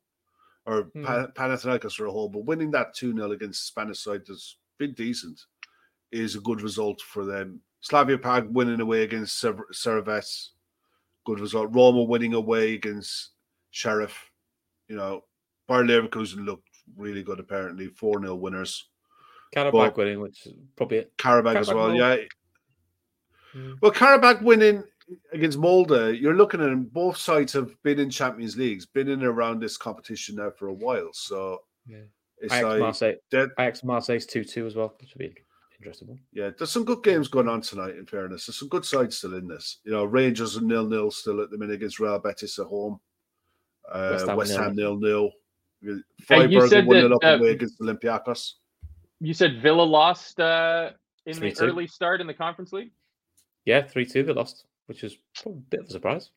[0.66, 1.06] or hmm.
[1.06, 4.94] Panathinaikos are at home, but winning that 2 0 against the Spanish side that's been
[4.94, 5.40] decent
[6.12, 7.60] is a good result for them.
[7.82, 10.50] Slavia Prague winning away against Servette,
[11.26, 11.70] good result.
[11.72, 13.32] Roma winning away against
[13.72, 14.32] Sheriff.
[14.88, 15.24] You know,
[15.68, 17.88] Bayer Leverkusen looked really good, apparently.
[17.88, 18.90] 4 0 winners.
[19.56, 22.18] Karabakh winning, which is probably Karabakh, as well, yeah.
[23.52, 23.74] Hmm.
[23.82, 24.84] Well, Karabakh winning
[25.32, 26.86] against Molde, you're looking at them.
[26.86, 30.74] Both sides have been in Champions Leagues, been in around this competition now for a
[30.74, 31.10] while.
[31.14, 31.98] So yeah.
[32.40, 35.36] it's Ajax like Marseille, that, Ajax Marseille's two two as well, which would be
[35.80, 36.20] interesting.
[36.32, 37.98] Yeah, there's some good games going on tonight.
[37.98, 39.80] In fairness, there's some good sides still in this.
[39.84, 43.00] You know, Rangers are nil nil still at the minute against Real Betis at home.
[43.92, 45.32] Uh, West Ham, nil nil.
[46.26, 48.54] Freiburg are one nil up uh, away against Olympiacos.
[49.20, 50.92] You said Villa lost uh,
[51.26, 51.40] in 3-2.
[51.58, 52.92] the early start in the Conference League.
[53.66, 54.24] Yeah, three two.
[54.24, 56.30] They lost which is a bit of a surprise.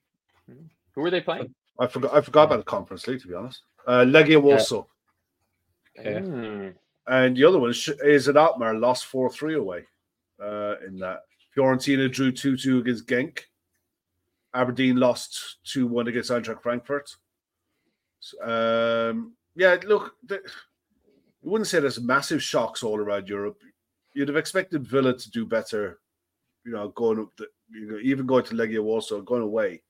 [0.95, 1.55] Who were they playing?
[1.79, 2.15] I forgot.
[2.15, 3.63] I forgot about the Conference League to be honest.
[3.87, 4.85] Uh, Legia Warsaw,
[5.97, 6.21] Yeah.
[6.21, 6.69] Hmm.
[7.07, 9.85] and the other one is, is AZ Alkmaar lost four three away.
[10.43, 11.21] Uh, in that
[11.57, 13.41] Fiorentina drew two two against Genk.
[14.55, 17.15] Aberdeen lost two one against Eintracht Frankfurt.
[18.21, 20.41] So, Um, yeah, look, the, I
[21.43, 23.59] wouldn't say there's massive shocks all around Europe.
[24.15, 26.01] You'd have expected Villa to do better,
[26.65, 29.83] you know, going up, the, you know, even going to Legia Warsaw, going away.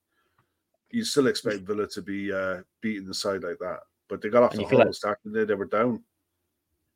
[0.90, 4.42] You still expect Villa to be uh, beating the side like that, but they got
[4.44, 6.02] off And to you a feel horrible like- start and they, they were down.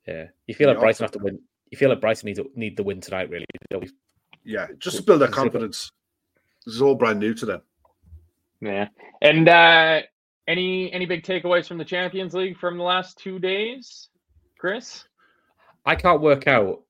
[0.07, 0.27] Yeah.
[0.47, 0.81] You feel like Yeah.
[0.81, 1.39] Brighton have to win.
[1.71, 3.47] You feel like Brighton need to, need the win tonight, really.
[3.71, 3.91] don't?
[4.45, 5.93] Yeah, just to build that Because they've got- confidence.
[6.65, 7.63] This is all brand new to them.
[8.61, 8.89] Yeah.
[9.23, 10.01] And uh
[10.49, 14.09] any any big takeaways from the Champions League from the last two days,
[14.59, 15.05] Chris?
[15.87, 16.83] I can't work out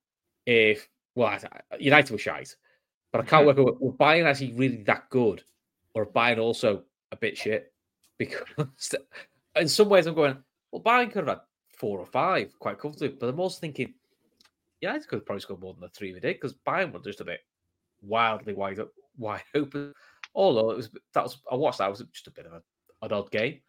[0.47, 2.55] if well, I- United were shite,
[3.13, 5.43] but I can't work out were Bayern actually really that good,
[5.95, 7.73] or Bayern also a bit shit.
[8.21, 8.95] Because
[9.57, 10.37] in some ways I'm going,
[10.71, 11.41] well, Bayern could have had
[11.79, 13.95] four or five quite comfortably, but I'm also thinking
[14.83, 17.23] United could have probably scored more than the three we did because Bayern were just
[17.23, 17.41] a bit
[18.03, 19.95] wildly wide up, wide open.
[20.35, 22.63] Although it was that was I watched that it was just a bit of a,
[23.03, 23.61] an odd game.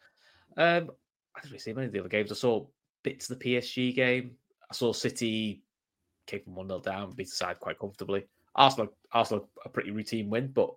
[0.58, 0.92] Um,
[1.36, 2.32] I didn't really see many of the other games.
[2.32, 2.66] I saw
[3.04, 4.32] bits of the PSG game.
[4.70, 5.64] I saw City
[6.28, 8.26] came from 1 0 down, beat the side quite comfortably.
[8.56, 10.70] Arsenal, Arsenal, a pretty routine win, but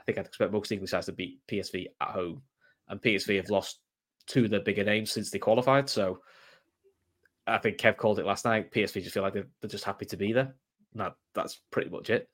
[0.00, 2.42] I think I'd expect most English sides to beat PSV at home.
[2.88, 3.80] And PSV have lost
[4.26, 5.88] two of their bigger names since they qualified.
[5.88, 6.20] So
[7.46, 8.72] I think Kev called it last night.
[8.72, 10.54] PSV just feel like they're, they're just happy to be there.
[10.94, 12.28] That, that's pretty much it.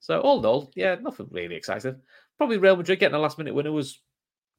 [0.00, 1.96] So all in all, yeah, nothing really exciting.
[2.38, 4.00] Probably Real Madrid getting a last minute winner was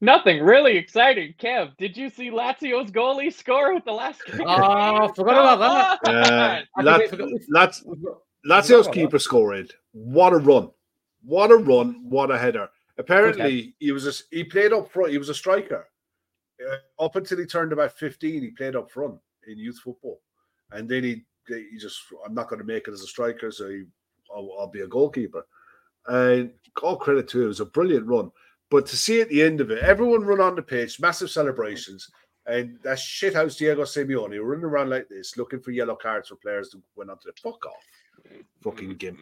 [0.02, 1.34] Nothing really exciting.
[1.38, 4.40] Kev, did you see Lazio's goalie score with the last kick?
[4.46, 6.30] Oh, forgot about that.
[6.32, 9.74] Uh, I Lat- forgot- Lat- we've got- Lazio's about keeper scored.
[9.92, 10.72] What a run!
[11.24, 12.06] What a run!
[12.10, 12.70] What a header!
[12.98, 15.12] Apparently, he was a, he played up front.
[15.12, 15.88] He was a striker
[16.70, 18.42] uh, up until he turned about fifteen.
[18.42, 19.16] He played up front
[19.48, 20.22] in youth football,
[20.72, 23.70] and then he he just I'm not going to make it as a striker, so
[23.70, 23.84] he,
[24.36, 25.46] I'll, I'll be a goalkeeper.
[26.08, 28.32] And all credit to him, it was a brilliant run.
[28.70, 32.10] But to see at the end of it, everyone run on the pitch, massive celebrations,
[32.46, 36.70] and that shithouse Diego Simeone running around like this, looking for yellow cards for players
[36.70, 37.84] that went onto the fuck off.
[38.64, 39.20] Fucking gimp.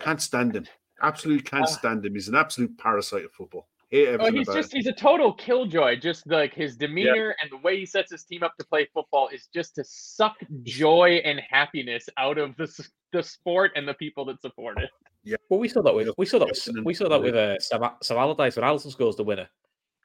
[0.00, 0.66] Can't stand him.
[1.02, 2.14] Absolutely can't stand him.
[2.14, 3.68] He's an absolute parasite of football.
[3.90, 4.76] Hate Oh, he's just it.
[4.76, 5.96] he's a total killjoy.
[5.96, 9.28] Just like his demeanor and the way he sets his team up to play football
[9.28, 14.24] is just to suck joy and happiness out of the the sport and the people
[14.26, 14.90] that support it.
[15.24, 15.36] Yeah.
[15.48, 16.86] Well, we saw that with we saw that with, Excellent.
[16.86, 19.48] we saw that with uh, Sam, Sam Allardyce when Alisson scores the winner.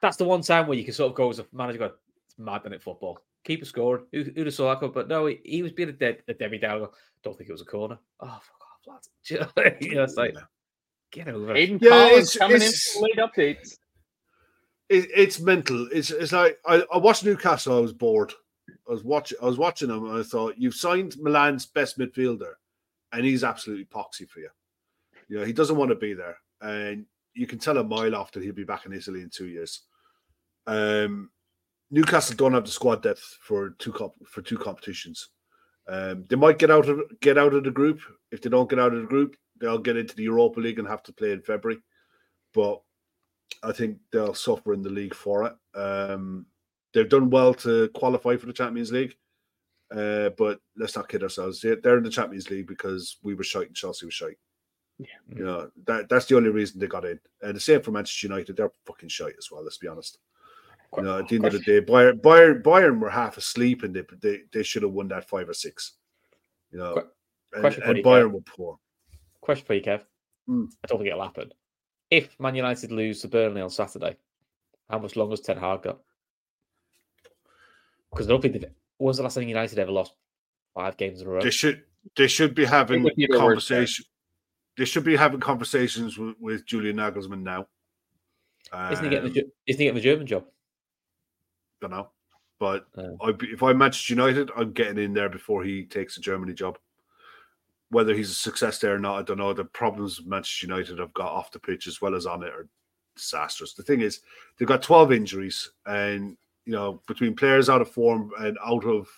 [0.02, 1.94] That's the one time where you can sort of go as a manager, go, it's
[2.38, 3.18] mad in it football.
[3.44, 4.02] Keeper a score.
[4.12, 4.80] Who, who'd have saw that?
[4.80, 4.92] Come?
[4.92, 6.88] But no, he, he was being a, dead, a Debbie Downer.
[7.22, 7.98] Don't think it was a corner.
[8.20, 9.08] Oh, fuck off, lads.
[9.30, 9.90] You know, what I mean?
[9.90, 10.34] You know, it's like
[11.12, 11.70] get over it.
[11.70, 13.78] Aiden Yeah, it's- coming in it's- for late updates.
[14.88, 15.88] it, it's mental.
[15.92, 17.76] It's it's like I, I watched Newcastle.
[17.76, 18.32] I was bored.
[18.88, 19.38] I was watching.
[19.42, 22.52] I was watching them, and I thought you've signed Milan's best midfielder,
[23.12, 24.48] and he's absolutely poxy for you.
[25.28, 28.32] You know he doesn't want to be there, and you can tell a mile off
[28.32, 29.82] that he'll be back in Italy in two years.
[30.66, 31.30] Um,
[31.90, 35.28] Newcastle don't have the squad depth for two comp- for two competitions.
[35.88, 38.00] Um, they might get out of get out of the group.
[38.32, 40.88] If they don't get out of the group, they'll get into the Europa League and
[40.88, 41.80] have to play in February.
[42.54, 42.80] But
[43.62, 45.78] I think they'll suffer in the league for it.
[45.78, 46.46] Um,
[46.92, 49.14] they've done well to qualify for the Champions League,
[49.94, 51.60] uh, but let's not kid ourselves.
[51.60, 54.38] They're, they're in the Champions League because we were shite and Chelsea was shite.
[54.98, 55.06] Yeah.
[55.28, 57.20] You know that that's the only reason they got in.
[57.42, 58.56] And the same for Manchester United.
[58.56, 59.62] They're fucking shite as well.
[59.62, 60.18] Let's be honest.
[60.96, 63.94] You know, at the end of the day, Bayern, Bayern, Bayern were half asleep, and
[63.94, 65.94] they they, they should have won that five or six.
[66.70, 67.04] You know, Que-
[67.52, 68.32] and, question for and you, Bayern Kev.
[68.32, 68.78] were poor.
[69.40, 70.02] Question for you, Kev.
[70.46, 70.64] Hmm.
[70.82, 71.52] I don't think it'll happen.
[72.10, 74.16] If Man United lose to Burnley on Saturday,
[74.88, 75.98] how much longer has Ten Hag got?
[78.10, 78.70] Because I don't think they've.
[78.98, 80.14] Was the last time United ever lost
[80.74, 81.42] five games in a row?
[81.42, 81.82] They should
[82.16, 84.04] they should be having would be the conversation.
[84.78, 87.66] They should be having conversations with, with Julian Nagelsmann now.
[88.90, 90.44] Isn't he getting the Um, Isn't he getting the German job?
[91.80, 92.10] Don't know,
[92.58, 92.86] but.
[93.22, 96.54] I'd be, if I'm Manchester United, I'm getting in there before he takes a Germany
[96.54, 96.78] job.
[97.90, 99.52] Whether he's a success there or not, I don't know.
[99.52, 102.68] The problems Manchester United have got off the pitch as well as on it are
[103.14, 103.74] disastrous.
[103.74, 104.20] The thing is,
[104.58, 109.08] they've got 12 injuries, and you know between players out of form and out of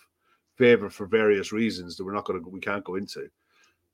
[0.57, 3.29] favor for various reasons that we're not going to we can't go into.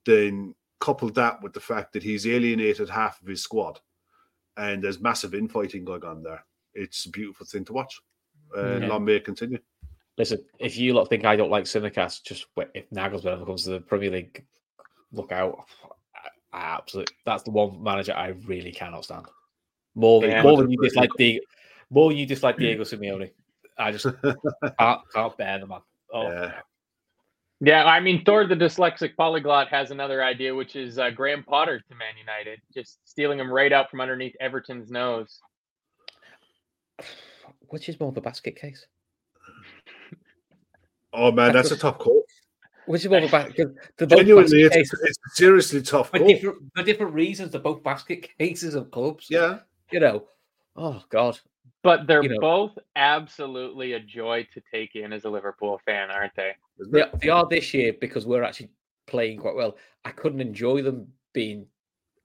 [0.05, 3.81] Then couple that with the fact that he's alienated half of his squad,
[4.57, 6.45] and there's massive infighting going on there.
[6.75, 8.01] It's a beautiful thing to watch.
[8.55, 8.89] And Yeah.
[8.89, 9.59] long may it continue.
[10.17, 13.65] Listen, if you lot think I don't like Simicast, just wait, if Nagelsmann ever comes
[13.65, 14.47] to the Premier League,
[15.13, 15.65] look out.
[16.53, 19.27] I, I absolutely, that's the one manager I really cannot stand.
[19.95, 20.43] More than Yeah.
[20.43, 21.43] more than you dislike the
[21.91, 23.33] More you dislike Diego Simeone.
[23.77, 24.05] I just
[24.79, 25.81] can't, can't bear the man.
[26.13, 26.61] Oh, Yeah.
[27.61, 31.81] Yeah, I mean, Thor the dyslexic polyglot has another idea, which is uh, Graham Potter
[31.81, 35.41] to Man United, just stealing him right out from underneath Everton's nose.
[37.69, 38.87] Which is more of a basket case?
[41.13, 42.23] Oh man, that's a tough call.
[42.87, 43.75] Which is more of a basket?
[43.97, 47.53] The both Genuinely, basket it's, cases it's a seriously tough for different for different reasons.
[47.53, 49.29] They're both basket cases of clubs.
[49.31, 49.61] Yeah,
[49.91, 50.25] you know.
[50.77, 51.39] Oh God,
[51.83, 56.11] But they're You know- both absolutely a joy to take in as a Liverpool fan,
[56.11, 56.53] aren't they?
[56.81, 58.71] isn't they, they are this year because we're actually
[59.07, 59.77] playing quite well.
[60.05, 61.67] I couldn't enjoy them being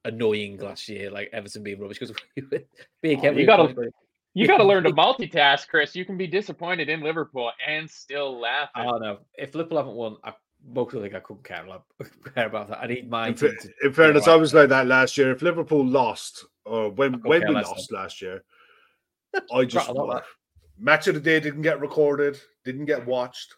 [0.03, 2.63] annoying last year, like Everton being rubbish because we were
[3.03, 3.91] being Oh, you gotta-
[4.33, 5.95] You got to learn to multitask, Chris.
[5.95, 8.69] You can be disappointed in Liverpool and still laugh.
[8.75, 9.19] at- Oh no!
[9.37, 10.33] If Liverpool haven't won, I
[10.67, 11.81] mostly think I couldn't care, like,
[12.35, 12.79] care about that.
[12.81, 14.33] I need my In, team to in fairness, right.
[14.33, 15.31] I was like that last year.
[15.31, 18.43] If Liverpool lost, or when when we less lost last year,
[19.53, 20.21] I just Rattle
[20.77, 23.55] match of the day didn't get recorded, didn't get watched.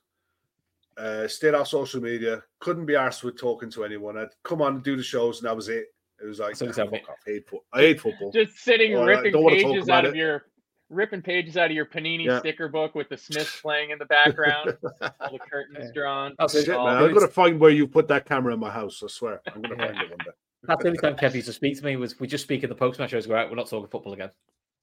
[0.98, 2.44] Uh, stayed off social media.
[2.60, 4.18] Couldn't be arsed with talking to anyone.
[4.18, 5.86] I'd come on and do the shows, and that was it.
[6.22, 8.32] It was like So "Ah, fuck off, I hate, fo- I hate football.
[8.32, 10.18] just sitting Or ripping don't wanna talk pages out of it.
[10.18, 10.46] your
[10.92, 12.40] ripping pages out of your Panini Yeah.
[12.40, 16.36] sticker book with the Smiths playing in the background, all the curtains drawn.
[16.38, 16.72] That's Shit, it.
[16.72, 19.02] man, I'm gonna find where you put that camera in my house.
[19.04, 20.32] I swear, I'm gonna find it one day.
[20.64, 22.70] That's the only time Kev used to speak to me was we just speak in
[22.70, 23.26] the post match shows.
[23.26, 24.30] Go out, we're not talking football again.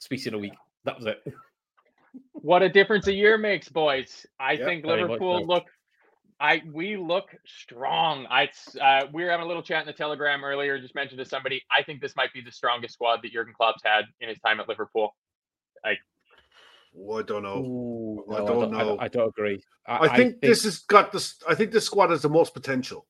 [0.00, 0.54] Speak to you in a week.
[0.84, 1.22] That was it.
[2.32, 4.26] What a difference a year makes, boys.
[4.40, 5.66] I Yeah, think very much Liverpool look
[6.40, 8.26] I we look strong.
[8.30, 8.48] I
[8.80, 10.78] uh, we were having a little chat in the Telegram earlier.
[10.80, 11.62] Just mentioned to somebody.
[11.70, 14.60] I think this might be the strongest squad that Jurgen Klopp's had in his time
[14.60, 15.16] at Liverpool.
[15.84, 17.58] Oh, I don't know.
[17.58, 18.98] Ooh, I no, don't I, know.
[18.98, 19.62] I, don't agree.
[19.86, 21.36] I think, this has got this.
[21.48, 23.06] I think this squad has the most potential.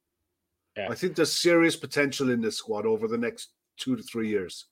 [0.76, 0.88] Yeah.
[0.90, 4.66] I think there's serious potential in this squad over the next two to three years.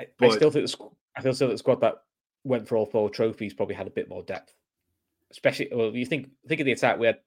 [0.00, 2.02] I, I still think the, I still think the squad that
[2.44, 4.54] went for all four trophies probably had a bit more depth.
[5.30, 6.98] Especially, well, you think think of the attack.
[6.98, 7.18] We had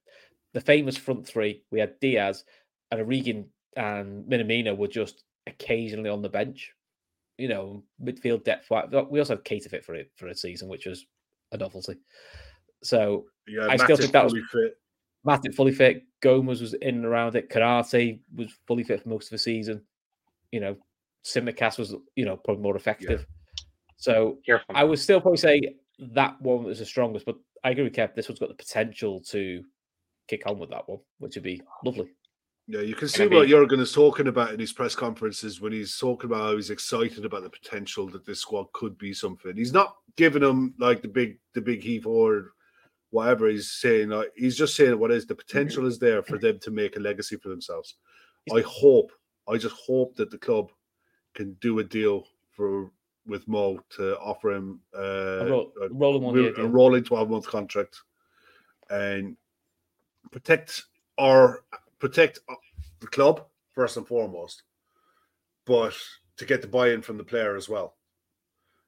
[0.54, 1.64] the famous front three.
[1.72, 2.44] We had Diaz
[2.92, 3.46] and Origi
[3.76, 6.72] and Minamino were just occasionally on the bench.
[7.38, 8.70] You know, midfield depth.
[8.70, 11.06] We also had Keita fit for it for a season, which was
[11.52, 11.96] a novelty.
[12.84, 14.78] So Yeah, I still think that was- fully fit.
[15.26, 16.04] Matip fully fit.
[16.22, 17.50] Gomez was in and around it.
[17.50, 19.84] Konate was fully fit for most of the season.
[20.52, 20.78] You know,
[21.26, 23.26] Tsimikas was, you know, probably more effective.
[23.98, 24.76] So Careful.
[24.76, 25.62] I would still probably say
[25.98, 28.14] that one was the strongest, but I agree with Kev.
[28.14, 29.64] This one's got the potential to
[30.28, 32.12] kick on with that one, which would be lovely.
[32.68, 35.98] Yeah, you can see what Jurgen is talking about in his press conferences when he's
[36.00, 39.56] talking about how he's excited about the potential that this squad could be something.
[39.56, 42.54] He's not giving them like the big, the big heave or
[43.12, 43.48] whatever.
[43.50, 46.72] He's saying like he's just saying what is the potential is there for them to
[46.72, 47.96] make a legacy for themselves.
[48.52, 49.12] I hope,
[49.48, 50.72] I just hope that the club
[51.36, 52.92] can do a deal for
[53.28, 56.68] with Mo to offer him uh, A roll, a rolling a deal.
[56.68, 58.02] rolling 12 month contract
[58.90, 59.36] and
[60.32, 60.84] protect
[61.18, 61.64] our
[62.00, 62.56] protect uh,
[63.02, 64.64] the club first and foremost
[65.66, 65.96] but
[66.38, 67.96] to get the buy-in from the player as well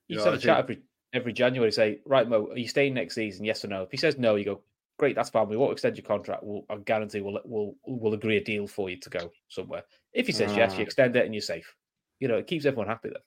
[0.08, 0.82] You know, have I a chat every
[1.14, 1.72] every January.
[1.72, 3.45] Say, right, Mo, are you staying next season?
[3.45, 3.84] Yes or no?
[3.84, 4.62] If he says no, you go,
[4.99, 5.49] great, that's fine.
[5.49, 6.43] We won't extend your contract.
[6.43, 9.84] We'll, I guarantee we'll we'll we'll agree a deal for you to go somewhere.
[10.14, 10.84] If he says yes, you Ah.
[10.84, 11.76] extend it and you're safe.
[12.20, 13.10] You know, it keeps everyone happy.
[13.10, 13.22] Then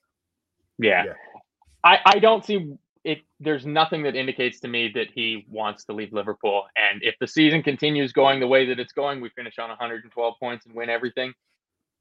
[0.79, 1.05] Yeah.
[1.05, 1.13] Yeah.
[1.83, 3.19] I, I don't see it.
[3.39, 6.63] There's nothing that indicates to me that he wants to leave Liverpool.
[6.75, 10.33] And if the season continues going the way that it's going, we finish on 112
[10.39, 11.33] points and win everything.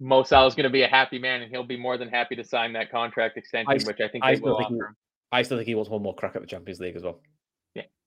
[0.01, 2.45] Mo Salah's going to be a happy man, and he'll be more than happy to
[2.45, 4.97] sign that contract extension, s- which I think I still will think he- offer him.
[5.33, 7.21] I still think he wants one more crack at the Champions League as well.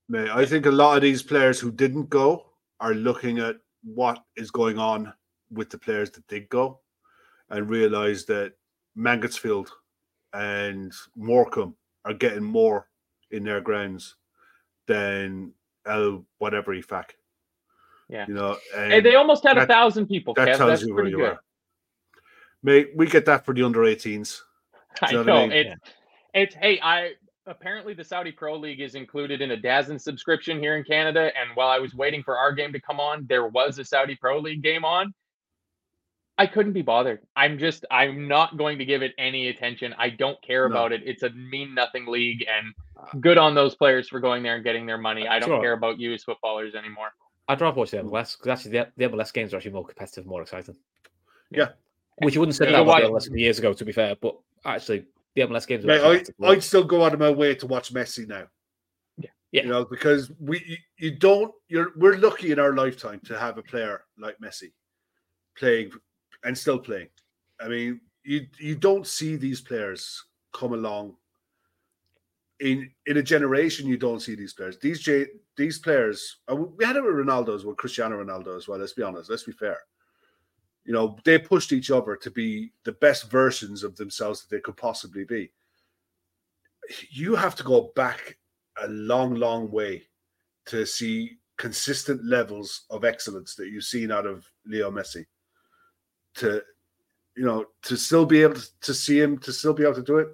[0.09, 2.49] Mate, i think a lot of these players who didn't go
[2.81, 5.13] are looking at what is going on
[5.49, 6.81] with the players that did go
[7.49, 8.51] and realize that
[8.97, 9.69] Mangotsfield
[10.33, 11.75] and Morecambe
[12.05, 12.87] are getting more
[13.31, 14.15] in their grounds
[14.87, 15.53] than
[15.85, 17.11] El whatever Ifak.
[18.09, 18.25] Yeah.
[18.27, 20.33] You know, Hey, they almost had a thousand people.
[20.35, 20.57] that Kev.
[20.57, 21.25] tells That's you where you good.
[21.31, 21.43] are.
[22.61, 24.39] Mate, we get that for the under 18s.
[25.01, 25.51] I know what I know mean?
[25.51, 25.75] it's
[26.33, 27.11] it's hey I
[27.47, 31.49] apparently the Saudi Pro League is included in a DAZN subscription here in Canada, and
[31.55, 34.39] while I was waiting for our game to come on, there was a Saudi Pro
[34.39, 35.13] League game on.
[36.37, 37.19] I couldn't be bothered.
[37.35, 39.93] I'm just I'm not going to give it any attention.
[39.97, 40.75] I don't care No.
[40.75, 41.01] about it.
[41.05, 43.09] It's a mean nothing league, and ah.
[43.19, 45.27] good on those players for going there and getting their money.
[45.27, 45.61] Uh, I don't Sure.
[45.61, 47.09] care about you as footballers anymore.
[47.47, 48.37] I'd rather watch the MLS mm.
[48.39, 50.75] because actually the, the MLS games are actually more competitive, more exciting.
[51.51, 51.69] Yeah.
[52.17, 54.37] Which you wouldn't say Yeah, that about the MLS years ago, to be fair, but
[54.65, 55.05] actually
[55.35, 56.57] the MLS games are Mate, I, better to watch.
[56.57, 58.47] I'd still go out of my way to watch Messi now.
[59.17, 59.29] Yeah.
[59.51, 59.63] Yeah.
[59.63, 63.57] You know, because we you, you don't you're we're lucky in our lifetime to have
[63.57, 64.71] a player like Messi
[65.57, 65.91] playing
[66.43, 67.09] and still playing.
[67.59, 70.23] I mean, you you don't see these players
[70.53, 71.15] come along
[72.59, 74.77] in in a generation you don't see these players.
[74.79, 75.25] These J,
[75.57, 78.79] these players, uh, we had it with Ronaldo as well, Cristiano Ronaldo as well.
[78.79, 79.29] Let's be honest.
[79.29, 79.77] Let's be fair.
[80.85, 84.61] You know, they pushed each other to be the best versions of themselves that they
[84.61, 85.51] could possibly be.
[87.09, 88.37] You have to go back
[88.81, 90.03] a long, long way
[90.65, 95.25] to see consistent levels of excellence that you've seen out of Leo Messi.
[96.35, 96.63] To
[97.35, 100.03] you know, to still be able to, to see him, to still be able to
[100.03, 100.27] do it,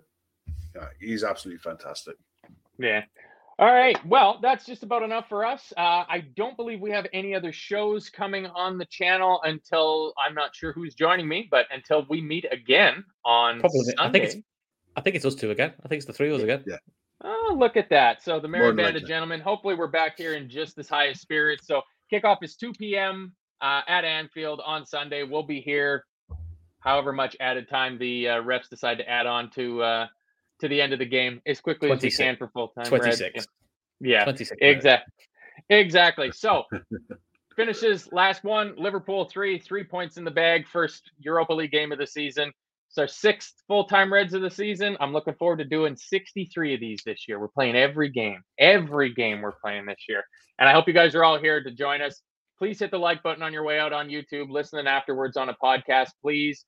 [0.76, 2.16] yeah, he's absolutely fantastic.
[2.78, 3.04] Yeah.
[3.58, 3.98] All right.
[4.06, 5.74] Well, that's just about enough for us.
[5.76, 10.34] Uh, I don't believe we have any other shows coming on the channel until I'm
[10.34, 13.84] not sure who's joining me, but until we meet again on Probably.
[13.84, 14.02] Sunday.
[14.02, 14.36] I think it's
[14.96, 15.74] I think it's us two again.
[15.84, 16.64] I think it's the three of us again.
[16.66, 16.78] Yeah.
[17.22, 18.24] Oh, look at that.
[18.24, 19.42] So the Merry Band of Gentlemen.
[19.42, 21.68] Hopefully we're back here in just as high a spirits.
[21.68, 21.82] So
[22.12, 23.34] kickoff is 2 p.m.
[23.62, 25.24] Uh, at Anfield on Sunday.
[25.24, 26.06] We'll be here
[26.80, 30.08] however much added time the uh, refs decide to add on to uh,
[30.62, 32.14] to the end of the game as quickly 26.
[32.14, 32.86] as we can for full time.
[32.86, 33.46] 26.
[34.00, 35.14] Yeah, 26, exactly.
[35.70, 36.32] Exactly.
[36.34, 36.64] So
[37.56, 41.98] finishes last one, Liverpool three, three points in the bag, first Europa League game of
[41.98, 42.54] the season.
[42.88, 44.96] It's our sixth full time Reds of the season.
[45.02, 47.40] I'm looking forward to doing 63 of these this year.
[47.40, 50.24] We're playing every game, every game we're playing this year.
[50.58, 52.22] And I hope you guys are all here to join us.
[52.60, 54.50] Please hit the like button on your way out on YouTube.
[54.50, 56.66] Listening afterwards on a podcast, please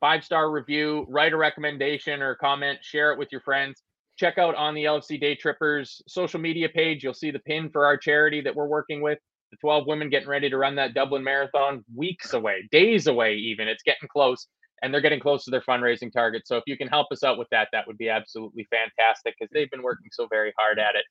[0.00, 3.82] five star review, write a recommendation or comment, share it with your friends.
[4.16, 7.04] Check out on the LFC Daytrippers social media page.
[7.04, 9.18] You'll see the pin for our charity that we're working with.
[9.50, 13.66] The 12 women getting ready to run that Dublin Marathon weeks away, days away, even.
[13.68, 14.46] It's getting close
[14.82, 16.42] and they're getting close to their fundraising target.
[16.46, 19.50] So if you can help us out with that, that would be absolutely fantastic because
[19.52, 21.04] they've been working so very hard at it.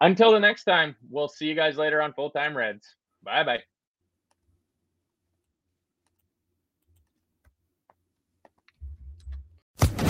[0.00, 2.86] Until the next time, we'll see you guys later on Full Time Reds.
[3.26, 3.62] Bye bye.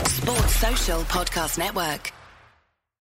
[0.06, 2.12] Sports Social Podcast Network.